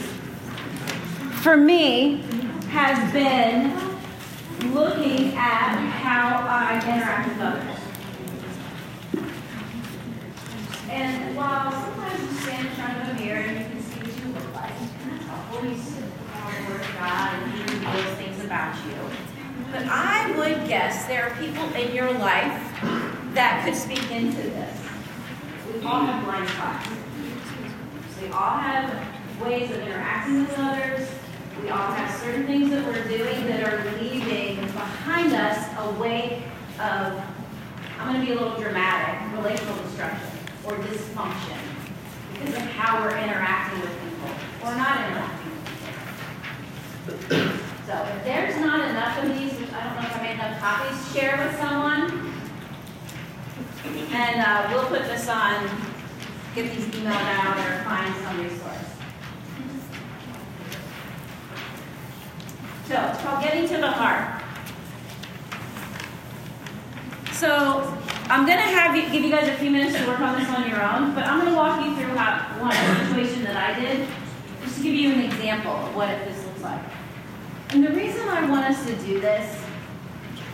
for 1.43 1.57
me 1.57 2.23
has 2.69 3.13
been 3.13 3.73
looking 4.73 5.35
at 5.35 5.77
how 5.77 6.47
I 6.49 6.77
interact 6.85 7.29
with 7.29 7.41
others. 7.41 7.77
And 10.91 11.37
while 11.37 11.71
sometimes 11.73 12.23
you 12.23 12.39
stand 12.41 12.67
in 12.67 12.73
front 12.75 13.03
of 13.03 13.17
a 13.17 13.21
mirror 13.21 13.41
and 13.41 13.59
you 13.59 13.65
can 13.65 13.83
see 13.83 14.01
what 14.01 14.25
you 14.25 14.33
look 14.33 14.55
like, 14.55 14.73
and 14.73 15.21
that's 15.21 15.83
sit 15.83 16.05
the 16.05 16.73
Word 16.73 16.81
of 16.81 16.95
God 16.95 17.35
and 17.35 17.53
He 17.53 17.61
reveals 17.63 18.17
things 18.17 18.45
about 18.45 18.75
you. 18.87 18.95
But 19.73 19.87
I 19.87 20.31
would 20.39 20.69
guess 20.69 21.07
there 21.07 21.29
are 21.29 21.37
people 21.37 21.65
in 21.75 21.95
your 21.95 22.13
life 22.13 22.63
that 23.35 23.63
could 23.65 23.75
speak 23.75 24.11
into 24.11 24.43
this. 24.43 24.81
We 25.73 25.83
all 25.85 26.07
have 26.07 26.25
blind 26.25 26.49
spots. 26.49 26.89
We 28.23 28.29
all 28.29 28.59
have 28.59 29.41
ways 29.41 29.71
of 29.71 29.81
interacting 29.81 30.41
with 30.41 30.59
others. 30.59 31.09
We 31.63 31.71
all 31.71 31.93
have 31.93 32.21
certain 32.21 32.47
things 32.47 32.71
that 32.71 32.87
we're 32.87 33.09
doing 33.09 33.47
that 33.47 33.67
are 33.67 33.99
leaving 33.99 34.57
behind 34.57 35.33
us 35.33 35.67
a 35.79 35.91
wake 35.99 36.43
of, 36.79 37.23
I'm 37.99 38.13
going 38.13 38.21
to 38.21 38.27
be 38.27 38.33
a 38.33 38.41
little 38.41 38.59
dramatic, 38.61 39.37
relational 39.37 39.75
destruction 39.83 40.29
or 40.67 40.73
dysfunction 40.75 41.59
because 42.33 42.55
of 42.57 42.63
how 42.63 43.01
we're 43.01 43.17
interacting 43.17 43.81
with 43.81 43.91
people 44.03 44.29
or 44.65 44.75
not 44.77 45.09
interacting 45.09 45.51
with 47.07 47.21
people. 47.23 47.57
So 47.87 47.95
if 47.95 48.25
there's 48.25 48.57
not 48.61 48.91
enough 48.91 49.23
of 49.23 49.29
these, 49.39 49.53
I 49.73 49.85
don't 49.85 49.95
know 49.95 50.09
if 50.09 50.17
I 50.17 50.23
made 50.23 50.35
enough 50.35 50.61
copies, 50.61 51.13
share 51.15 51.39
with 51.39 51.57
someone. 51.59 52.33
And 54.13 54.41
uh, 54.41 54.69
we'll 54.73 54.89
put 54.89 55.03
this 55.03 55.29
on, 55.29 55.71
get 56.55 56.75
these 56.75 56.85
emailed 56.87 57.13
out 57.13 57.57
or 57.59 57.85
find 57.85 58.15
some 58.23 58.43
resource. 58.43 58.76
So 62.89 62.95
it's 62.95 63.21
called 63.21 63.43
Getting 63.43 63.67
to 63.67 63.79
the 63.79 63.91
Heart. 63.91 64.43
So 67.33 67.99
I'm 68.31 68.47
going 68.47 68.59
to 68.59 68.63
have 68.63 68.95
you 68.95 69.11
give 69.11 69.25
you 69.25 69.31
guys 69.31 69.49
a 69.49 69.55
few 69.55 69.73
minutes 69.73 69.99
to 69.99 70.07
work 70.07 70.21
on 70.21 70.39
this 70.39 70.49
on 70.51 70.71
your 70.71 70.81
own, 70.81 71.13
but 71.13 71.25
I'm 71.25 71.41
going 71.41 71.51
to 71.51 71.57
walk 71.57 71.85
you 71.85 71.97
through 71.97 72.15
how, 72.15 72.47
one 72.63 72.73
situation 73.07 73.43
that 73.43 73.57
I 73.57 73.81
did, 73.81 74.07
just 74.63 74.77
to 74.77 74.83
give 74.85 74.95
you 74.95 75.13
an 75.15 75.21
example 75.23 75.73
of 75.73 75.97
what 75.97 76.11
this 76.27 76.45
looks 76.47 76.63
like. 76.63 76.81
And 77.71 77.85
the 77.85 77.91
reason 77.91 78.29
I 78.29 78.49
want 78.49 78.67
us 78.67 78.87
to 78.87 78.95
do 79.05 79.21
this, 79.21 79.61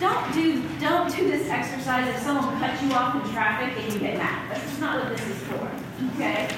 don't 0.01 0.33
do 0.33 0.67
don't 0.81 1.15
do 1.15 1.31
this 1.31 1.49
exercise 1.51 2.09
if 2.09 2.23
someone 2.23 2.59
cuts 2.59 2.83
you 2.83 2.93
off 2.93 3.15
in 3.15 3.31
traffic 3.33 3.77
and 3.77 3.93
you 3.93 4.01
get 4.01 4.17
mad. 4.17 4.51
That's 4.51 4.65
just 4.65 4.81
not 4.81 5.05
what 5.05 5.17
this 5.17 5.29
is 5.29 5.37
for. 5.43 5.71
Okay? 6.15 6.49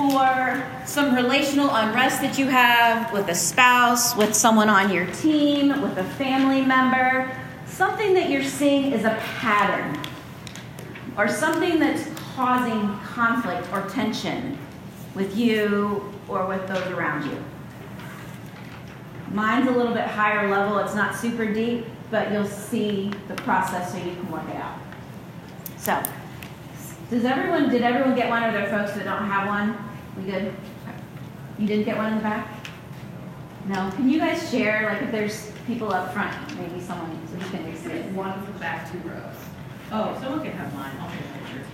For 0.00 0.66
some 0.86 1.14
relational 1.14 1.68
unrest 1.74 2.22
that 2.22 2.38
you 2.38 2.46
have 2.46 3.12
with 3.12 3.28
a 3.28 3.34
spouse, 3.34 4.16
with 4.16 4.34
someone 4.34 4.70
on 4.70 4.90
your 4.90 5.04
team, 5.12 5.82
with 5.82 5.98
a 5.98 6.04
family 6.14 6.62
member, 6.62 7.30
something 7.66 8.14
that 8.14 8.30
you're 8.30 8.42
seeing 8.42 8.92
is 8.92 9.04
a 9.04 9.14
pattern, 9.36 10.02
or 11.18 11.28
something 11.28 11.78
that's 11.78 12.08
causing 12.34 12.96
conflict 13.00 13.70
or 13.74 13.86
tension 13.90 14.56
with 15.14 15.36
you 15.36 16.10
or 16.28 16.46
with 16.46 16.66
those 16.66 16.86
around 16.86 17.30
you. 17.30 17.36
Mine's 19.32 19.68
a 19.68 19.72
little 19.72 19.92
bit 19.92 20.06
higher 20.06 20.48
level, 20.48 20.78
it's 20.78 20.94
not 20.94 21.14
super 21.14 21.52
deep, 21.52 21.84
but 22.10 22.32
you'll 22.32 22.46
see 22.46 23.12
the 23.28 23.34
process 23.34 23.92
so 23.92 23.98
you 23.98 24.14
can 24.14 24.30
work 24.30 24.48
it 24.48 24.56
out. 24.56 24.78
So, 25.76 26.02
does 27.10 27.26
everyone, 27.26 27.68
did 27.68 27.82
everyone 27.82 28.14
get 28.14 28.30
one? 28.30 28.42
Are 28.42 28.50
there 28.50 28.70
folks 28.70 28.92
that 28.92 29.04
don't 29.04 29.26
have 29.26 29.46
one? 29.46 29.89
We 30.20 30.30
good? 30.30 30.52
You 31.58 31.66
didn't 31.66 31.84
get 31.84 31.96
one 31.96 32.12
in 32.12 32.18
the 32.18 32.22
back? 32.22 32.66
No? 33.68 33.90
Can 33.92 34.10
you 34.10 34.18
guys 34.18 34.50
share, 34.50 34.90
like 34.92 35.02
if 35.02 35.10
there's 35.10 35.50
people 35.66 35.92
up 35.92 36.12
front, 36.12 36.34
maybe 36.58 36.78
someone, 36.78 37.18
so 37.26 37.36
you 37.38 37.44
can 37.50 37.76
see 37.76 37.90
it? 37.90 38.12
One 38.12 38.34
from 38.44 38.52
the 38.52 38.58
back, 38.58 38.92
two 38.92 38.98
rows. 39.08 39.34
Oh, 39.90 40.18
someone 40.20 40.42
can 40.42 40.52
have 40.52 40.74
mine, 40.74 40.92
I'll 41.00 41.10
take 41.10 41.20
a 41.20 41.22
picture. 41.38 41.64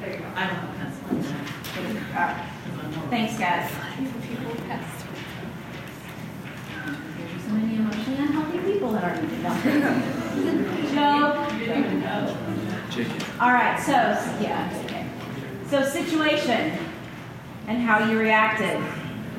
There 0.00 0.12
you 0.12 0.18
go. 0.18 0.26
I 0.36 0.46
don't 0.46 0.56
have 0.56 0.70
a 0.70 0.78
pencil. 0.78 1.02
All 2.14 2.22
right. 2.22 2.46
Thanks, 3.10 3.36
guys. 3.36 3.68
There's 7.18 7.42
so 7.42 7.50
many 7.50 7.76
emotionally 7.76 8.18
unhealthy 8.20 8.58
people 8.72 8.92
that 8.92 9.02
are 9.02 9.20
meeting 9.20 9.44
out 9.46 9.62
there. 9.64 9.80
Joe? 10.94 11.56
You 11.58 11.66
didn't 11.66 11.84
even 11.84 12.00
know. 12.00 12.36
All 13.40 13.52
right, 13.52 13.78
so, 13.80 13.92
yeah, 14.40 14.82
okay. 14.84 15.06
So 15.68 15.84
situation 15.84 16.87
and 17.68 17.82
how 17.82 18.10
you 18.10 18.18
reacted 18.18 18.80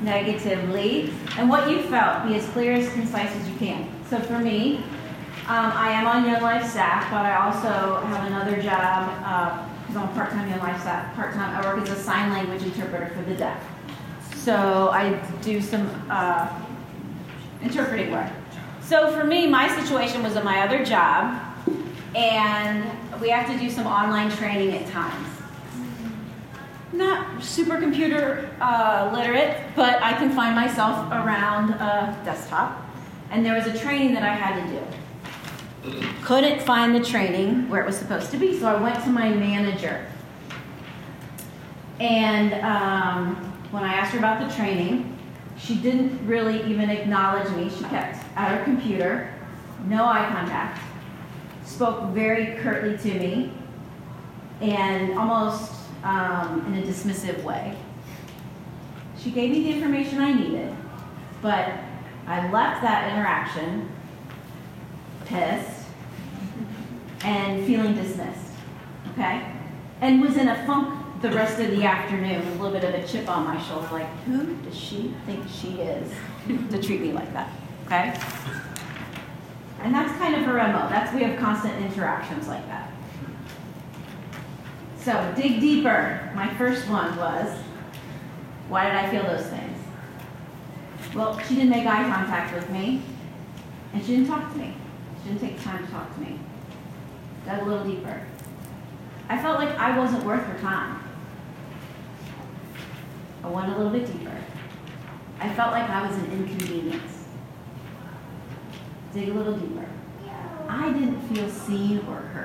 negatively 0.03 1.11
and 1.37 1.49
what 1.49 1.69
you 1.69 1.81
felt. 1.83 2.25
Be 2.27 2.35
as 2.35 2.47
clear, 2.49 2.73
as 2.73 2.89
concise 2.93 3.35
as 3.35 3.49
you 3.49 3.55
can. 3.57 3.89
So 4.09 4.19
for 4.19 4.39
me, 4.39 4.77
um, 5.47 5.71
I 5.73 5.89
am 5.89 6.07
on 6.07 6.29
Young 6.29 6.41
Life 6.41 6.69
staff, 6.69 7.09
but 7.09 7.25
I 7.25 7.35
also 7.43 7.99
have 8.05 8.27
another 8.27 8.61
job 8.61 9.09
because 9.81 9.97
I'm 9.97 10.13
part-time 10.13 10.47
Young 10.47 10.59
Life 10.59 10.79
staff. 10.81 11.13
Part-time, 11.15 11.55
I 11.55 11.67
work 11.67 11.81
as 11.81 11.89
a 11.89 12.01
sign 12.01 12.31
language 12.31 12.61
interpreter 12.61 13.11
for 13.15 13.23
the 13.23 13.35
deaf. 13.35 13.61
So 14.35 14.89
I 14.89 15.19
do 15.41 15.59
some 15.59 15.89
uh, 16.09 16.47
interpreting 17.63 18.11
work. 18.11 18.31
So 18.81 19.11
for 19.11 19.23
me, 19.23 19.47
my 19.47 19.67
situation 19.81 20.23
was 20.23 20.35
at 20.35 20.43
my 20.43 20.61
other 20.61 20.85
job, 20.85 21.39
and 22.15 22.89
we 23.19 23.29
have 23.29 23.47
to 23.51 23.57
do 23.59 23.69
some 23.69 23.87
online 23.87 24.31
training 24.31 24.75
at 24.75 24.87
times. 24.91 25.27
Not 26.99 27.41
super 27.41 27.77
computer 27.77 28.49
uh, 28.59 29.09
literate, 29.13 29.57
but 29.73 30.03
I 30.03 30.11
can 30.17 30.31
find 30.31 30.53
myself 30.53 31.09
around 31.09 31.69
a 31.69 32.21
desktop. 32.25 32.85
And 33.31 33.45
there 33.45 33.55
was 33.55 33.67
a 33.67 33.79
training 33.79 34.13
that 34.15 34.23
I 34.23 34.33
had 34.33 34.61
to 34.61 35.91
do. 35.93 36.01
Couldn't 36.23 36.61
find 36.61 36.93
the 36.93 36.99
training 36.99 37.69
where 37.69 37.81
it 37.81 37.85
was 37.85 37.97
supposed 37.97 38.31
to 38.31 38.37
be, 38.37 38.59
so 38.59 38.67
I 38.67 38.81
went 38.81 39.01
to 39.05 39.09
my 39.11 39.29
manager. 39.29 40.05
And 42.01 42.53
um, 42.65 43.35
when 43.71 43.85
I 43.85 43.93
asked 43.93 44.11
her 44.11 44.19
about 44.19 44.45
the 44.45 44.53
training, 44.53 45.17
she 45.57 45.75
didn't 45.75 46.27
really 46.27 46.61
even 46.69 46.89
acknowledge 46.89 47.49
me. 47.55 47.69
She 47.69 47.85
kept 47.85 48.17
at 48.35 48.57
her 48.57 48.63
computer, 48.65 49.33
no 49.85 50.03
eye 50.03 50.27
contact, 50.33 50.81
spoke 51.63 52.09
very 52.09 52.57
curtly 52.61 52.97
to 52.97 53.17
me, 53.17 53.53
and 54.59 55.17
almost 55.17 55.78
um, 56.03 56.65
in 56.67 56.81
a 56.81 56.85
dismissive 56.85 57.43
way. 57.43 57.75
She 59.17 59.31
gave 59.31 59.51
me 59.51 59.63
the 59.63 59.71
information 59.71 60.19
I 60.19 60.33
needed, 60.33 60.75
but 61.41 61.73
I 62.27 62.49
left 62.51 62.81
that 62.81 63.11
interaction 63.11 63.89
pissed 65.25 65.85
and 67.23 67.65
feeling 67.65 67.95
dismissed, 67.95 68.51
okay? 69.11 69.51
And 70.01 70.21
was 70.21 70.37
in 70.37 70.47
a 70.47 70.65
funk 70.65 70.95
the 71.21 71.31
rest 71.31 71.59
of 71.59 71.71
the 71.71 71.83
afternoon 71.83 72.37
with 72.45 72.59
a 72.59 72.63
little 72.63 72.79
bit 72.79 72.83
of 72.83 72.95
a 72.95 73.05
chip 73.05 73.29
on 73.29 73.43
my 73.43 73.61
shoulder, 73.61 73.87
like, 73.91 74.07
who 74.23 74.55
does 74.57 74.77
she 74.77 75.13
think 75.25 75.45
she 75.49 75.81
is 75.81 76.11
to 76.69 76.81
treat 76.81 77.01
me 77.01 77.11
like 77.11 77.31
that, 77.33 77.51
okay? 77.85 78.17
And 79.81 79.93
that's 79.93 80.11
kind 80.17 80.35
of 80.35 80.43
her 80.43 80.53
MO. 80.53 80.87
That's 80.89 81.13
we 81.13 81.23
have 81.23 81.37
constant 81.39 81.81
interactions 81.83 82.47
like 82.47 82.65
that. 82.67 82.91
So 85.03 85.33
dig 85.35 85.59
deeper. 85.59 86.31
My 86.35 86.53
first 86.55 86.87
one 86.89 87.15
was, 87.17 87.57
why 88.67 88.85
did 88.85 88.95
I 88.95 89.09
feel 89.09 89.23
those 89.23 89.47
things? 89.47 89.77
Well, 91.15 91.39
she 91.39 91.55
didn't 91.55 91.71
make 91.71 91.87
eye 91.87 92.03
contact 92.03 92.53
with 92.53 92.69
me, 92.69 93.01
and 93.93 94.03
she 94.03 94.17
didn't 94.17 94.27
talk 94.27 94.51
to 94.51 94.57
me. 94.57 94.75
She 95.23 95.29
didn't 95.29 95.41
take 95.41 95.61
time 95.63 95.85
to 95.85 95.91
talk 95.91 96.13
to 96.13 96.21
me. 96.21 96.39
Dug 97.45 97.61
a 97.61 97.65
little 97.65 97.85
deeper. 97.85 98.21
I 99.29 99.41
felt 99.41 99.57
like 99.57 99.69
I 99.77 99.97
wasn't 99.97 100.23
worth 100.23 100.43
her 100.43 100.59
time. 100.59 101.01
I 103.43 103.47
went 103.47 103.71
a 103.71 103.77
little 103.77 103.91
bit 103.91 104.05
deeper. 104.05 104.35
I 105.39 105.53
felt 105.53 105.71
like 105.71 105.89
I 105.89 106.05
was 106.05 106.17
an 106.17 106.31
inconvenience. 106.31 107.25
Dig 109.13 109.29
a 109.29 109.33
little 109.33 109.53
deeper. 109.55 109.85
I 110.67 110.91
didn't 110.91 111.21
feel 111.21 111.49
seen 111.49 111.99
or 112.07 112.15
heard. 112.15 112.38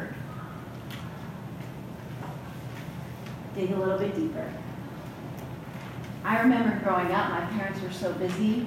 Dig 3.55 3.71
a 3.71 3.77
little 3.77 3.99
bit 3.99 4.15
deeper. 4.17 4.53
I 6.25 6.41
remember 6.41 6.83
growing 6.83 7.13
up, 7.13 7.31
my 7.31 7.45
parents 7.57 7.81
were 7.83 7.93
so 7.93 8.13
busy, 8.15 8.67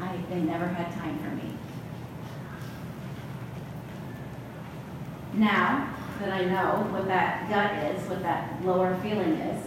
I, 0.00 0.16
they 0.28 0.40
never 0.40 0.66
had 0.66 0.92
time 0.92 1.18
for 1.20 1.30
me. 1.36 1.52
Now 5.34 5.94
that 6.20 6.32
I 6.32 6.44
know 6.46 6.86
what 6.90 7.06
that 7.06 7.48
gut 7.48 7.94
is, 7.94 8.08
what 8.08 8.22
that 8.22 8.64
lower 8.64 8.98
feeling 9.02 9.34
is, 9.34 9.66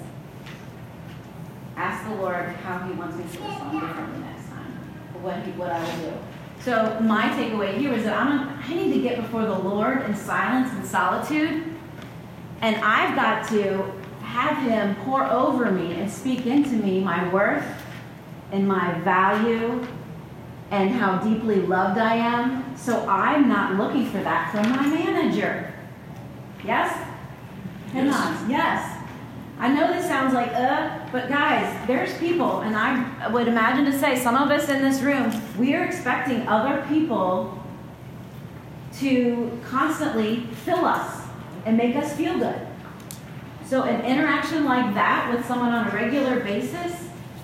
ask 1.78 2.08
the 2.10 2.16
Lord 2.16 2.46
how 2.58 2.80
He 2.88 2.94
wants 2.94 3.16
me 3.16 3.24
to 3.24 3.30
respond 3.30 3.80
differently 3.80 4.20
next 4.20 4.50
time, 4.50 4.74
what, 5.22 5.42
he, 5.44 5.52
what 5.52 5.72
I 5.72 5.80
will 5.82 6.12
do. 6.12 6.18
So 6.60 7.00
my 7.00 7.30
takeaway 7.30 7.78
here 7.78 7.94
is 7.94 8.04
that 8.04 8.18
I'm, 8.18 8.50
I 8.50 8.74
need 8.74 8.94
to 8.94 9.02
get 9.02 9.16
before 9.16 9.46
the 9.46 9.58
Lord 9.58 10.02
in 10.04 10.16
silence 10.16 10.72
and 10.74 10.86
solitude, 10.86 11.64
and 12.62 12.76
I've 12.78 13.16
got 13.16 13.48
to 13.50 13.99
have 14.30 14.58
Him 14.64 14.96
pour 15.04 15.24
over 15.24 15.72
me 15.72 15.94
and 15.94 16.10
speak 16.10 16.46
into 16.46 16.72
me 16.72 17.02
my 17.02 17.28
worth 17.34 17.66
and 18.52 18.68
my 18.68 18.94
value 19.00 19.86
and 20.72 20.92
how 20.92 21.18
deeply 21.18 21.62
loved 21.62 22.00
I 22.00 22.16
am. 22.16 22.76
So 22.78 23.08
I'm 23.08 23.50
not 23.50 23.76
looking 23.76 24.06
for 24.06 24.20
that 24.20 24.52
from 24.52 24.70
my 24.70 24.86
manager. 24.86 25.74
Yes? 26.64 26.96
Yes. 27.94 28.50
Yes. 28.50 28.96
I 29.58 29.68
know 29.74 29.92
this 29.92 30.06
sounds 30.06 30.34
like 30.34 30.54
uh, 30.54 31.00
but 31.12 31.28
guys, 31.28 31.88
there's 31.88 32.18
people, 32.18 32.62
and 32.62 32.76
I 32.76 33.28
would 33.30 33.48
imagine 33.48 33.84
to 33.86 34.00
say 34.00 34.18
some 34.18 34.36
of 34.36 34.52
us 34.52 34.70
in 34.70 34.82
this 34.82 35.02
room, 35.02 35.34
we 35.58 35.74
are 35.74 35.84
expecting 35.84 36.48
other 36.48 36.86
people 36.88 37.62
to 39.00 39.60
constantly 39.66 40.46
fill 40.66 40.86
us 40.86 41.26
and 41.66 41.76
make 41.76 41.96
us 41.96 42.16
feel 42.16 42.38
good. 42.38 42.69
So 43.70 43.84
an 43.84 44.04
interaction 44.04 44.66
like 44.66 44.96
that 44.96 45.32
with 45.32 45.46
someone 45.46 45.72
on 45.72 45.88
a 45.88 45.94
regular 45.94 46.40
basis 46.40 46.92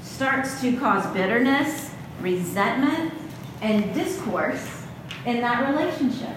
starts 0.02 0.60
to 0.62 0.76
cause 0.76 1.06
bitterness, 1.14 1.92
resentment, 2.20 3.14
and 3.62 3.94
discourse 3.94 4.88
in 5.28 5.40
that 5.42 5.70
relationship. 5.70 6.36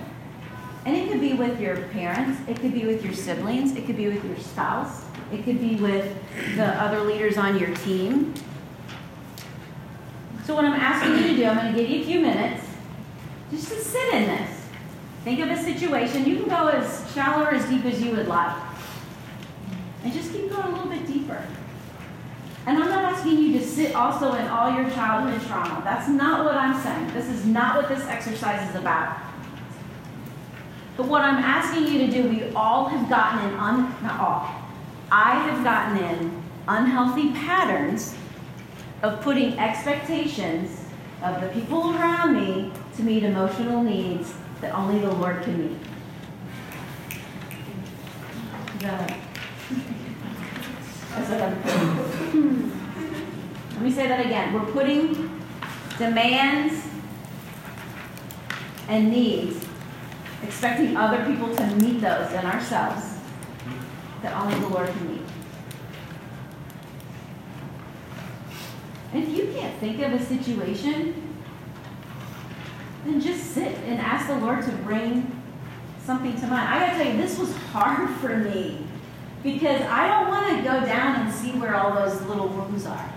And 0.85 0.94
it 0.94 1.11
could 1.11 1.22
be 1.22 1.33
with 1.33 1.59
your 1.59 1.85
parents, 1.88 2.38
it 2.46 2.61
could 2.61 2.74
be 2.74 2.85
with 2.85 3.03
your 3.03 3.14
siblings, 3.14 3.77
it 3.77 3.87
could 3.87 3.96
be 3.96 4.09
with 4.09 4.22
your 4.27 4.37
spouse, 4.37 5.07
it 5.33 5.42
could 5.44 5.59
be 5.59 5.77
with 5.77 6.14
the 6.57 6.66
other 6.66 7.01
leaders 7.01 7.38
on 7.38 7.59
your 7.59 7.74
team. 7.77 8.35
So, 10.44 10.55
what 10.55 10.66
I'm 10.66 10.79
asking 10.79 11.16
you 11.16 11.29
to 11.29 11.37
do, 11.37 11.44
I'm 11.46 11.57
going 11.57 11.74
to 11.74 11.81
give 11.81 11.88
you 11.88 12.03
a 12.03 12.05
few 12.05 12.20
minutes 12.20 12.62
just 13.51 13.68
to 13.68 13.77
sit 13.77 14.12
in 14.12 14.27
this. 14.27 14.66
Think 15.24 15.40
of 15.40 15.48
a 15.48 15.57
situation. 15.57 16.27
You 16.27 16.40
can 16.40 16.48
go 16.51 16.68
as 16.68 17.11
shallow 17.14 17.44
or 17.44 17.55
as 17.55 17.66
deep 17.70 17.87
as 17.87 18.03
you 18.03 18.14
would 18.14 18.29
like. 18.29 18.67
And 20.04 20.12
just 20.12 20.32
keep 20.32 20.50
going 20.50 20.66
a 20.66 20.70
little 20.70 20.88
bit 20.88 21.06
deeper. 21.06 21.42
And 22.66 22.82
I'm 22.82 22.90
not 22.90 23.12
asking 23.12 23.38
you 23.38 23.58
to 23.58 23.64
sit 23.64 23.94
also 23.94 24.34
in 24.34 24.46
all 24.48 24.70
your 24.70 24.90
childhood 24.90 25.40
trauma. 25.46 25.80
That's 25.84 26.08
not 26.08 26.44
what 26.44 26.54
I'm 26.54 26.80
saying. 26.82 27.12
This 27.14 27.28
is 27.28 27.46
not 27.46 27.76
what 27.76 27.88
this 27.88 28.06
exercise 28.06 28.68
is 28.68 28.76
about. 28.76 29.18
But 30.96 31.06
what 31.06 31.22
I'm 31.22 31.42
asking 31.42 31.87
you 31.87 32.06
to 32.06 32.12
do, 32.12 32.28
we 32.28 32.50
all 32.54 32.87
have 32.87 33.08
gotten 33.08 33.48
in, 33.48 33.56
un, 33.58 33.94
not 34.02 34.20
all, 34.20 34.54
I 35.11 35.37
have 35.37 35.64
gotten 35.64 35.96
in 36.04 36.42
unhealthy 36.66 37.32
patterns 37.32 38.14
of 39.02 39.20
putting 39.22 39.58
expectations 39.58 40.84
of 41.22 41.40
the 41.40 41.48
people 41.48 41.96
around 41.96 42.34
me 42.34 42.72
to 42.96 43.02
meet 43.02 43.22
emotional 43.22 43.82
needs 43.82 44.34
that 44.61 44.74
only 44.74 44.98
the 44.98 45.11
Lord 45.11 45.42
can 45.42 45.70
meet. 45.70 45.78
Let 51.29 51.53
me 53.83 53.93
say 53.93 54.09
that 54.09 54.25
again. 54.25 54.55
We're 54.55 54.73
putting 54.73 55.43
demands 55.99 56.83
and 58.88 59.11
needs, 59.11 59.62
expecting 60.43 60.97
other 60.97 61.23
people 61.27 61.55
to 61.55 61.67
meet 61.77 62.01
those 62.01 62.33
in 62.33 62.47
ourselves 62.47 63.19
that 64.23 64.35
only 64.43 64.59
the 64.59 64.69
Lord 64.69 64.88
can 64.88 65.12
meet. 65.12 65.23
And 69.12 69.23
if 69.25 69.29
you 69.37 69.53
can't 69.53 69.79
think 69.81 70.01
of 70.01 70.12
a 70.14 70.25
situation, 70.25 71.14
then 73.05 73.21
just 73.21 73.53
sit 73.53 73.77
and 73.87 74.01
ask 74.01 74.29
the 74.29 74.38
Lord 74.38 74.64
to 74.64 74.73
bring 74.79 75.31
something 76.03 76.35
to 76.41 76.47
mind. 76.47 76.69
I 76.69 76.87
gotta 76.87 77.05
tell 77.05 77.12
you, 77.12 77.21
this 77.21 77.38
was 77.38 77.55
hard 77.71 78.09
for 78.21 78.35
me 78.38 78.88
because 79.42 79.83
I 79.83 80.09
don't 80.09 80.29
want 80.29 80.57
to 80.57 80.62
go 80.62 80.85
down 80.85 81.20
and 81.20 81.33
see 81.33 81.53
where 81.53 81.77
all 81.77 81.94
those 81.94 82.20
little 82.22 82.48
wounds 82.48 82.87
are, 82.87 83.12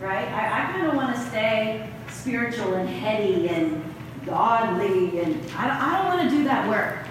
right? 0.00 0.28
I, 0.28 0.68
I 0.68 0.72
kind 0.72 0.86
of 0.86 0.94
want 0.94 1.14
to 1.14 1.20
stay 1.28 1.88
spiritual 2.10 2.74
and 2.74 2.88
heady 2.88 3.48
and 3.48 3.82
godly, 4.26 5.20
and 5.20 5.34
I 5.56 5.66
don't, 5.66 5.76
I 5.76 5.96
don't 5.96 6.18
want 6.18 6.30
to 6.30 6.36
do 6.36 6.44
that 6.44 6.68
work. 6.68 7.06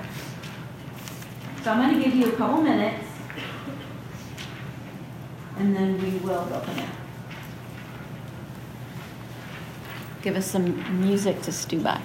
So 1.63 1.71
I'm 1.71 1.81
going 1.81 2.01
to 2.01 2.03
give 2.03 2.15
you 2.15 2.27
a 2.27 2.35
couple 2.35 2.61
minutes 2.61 3.03
and 5.57 5.75
then 5.75 6.01
we 6.01 6.17
will 6.19 6.45
go 6.45 6.59
from 6.59 6.75
there. 6.75 6.89
Give 10.21 10.35
us 10.35 10.45
some 10.45 10.99
music 11.01 11.41
to 11.43 11.51
stew 11.51 11.81
by. 11.81 12.01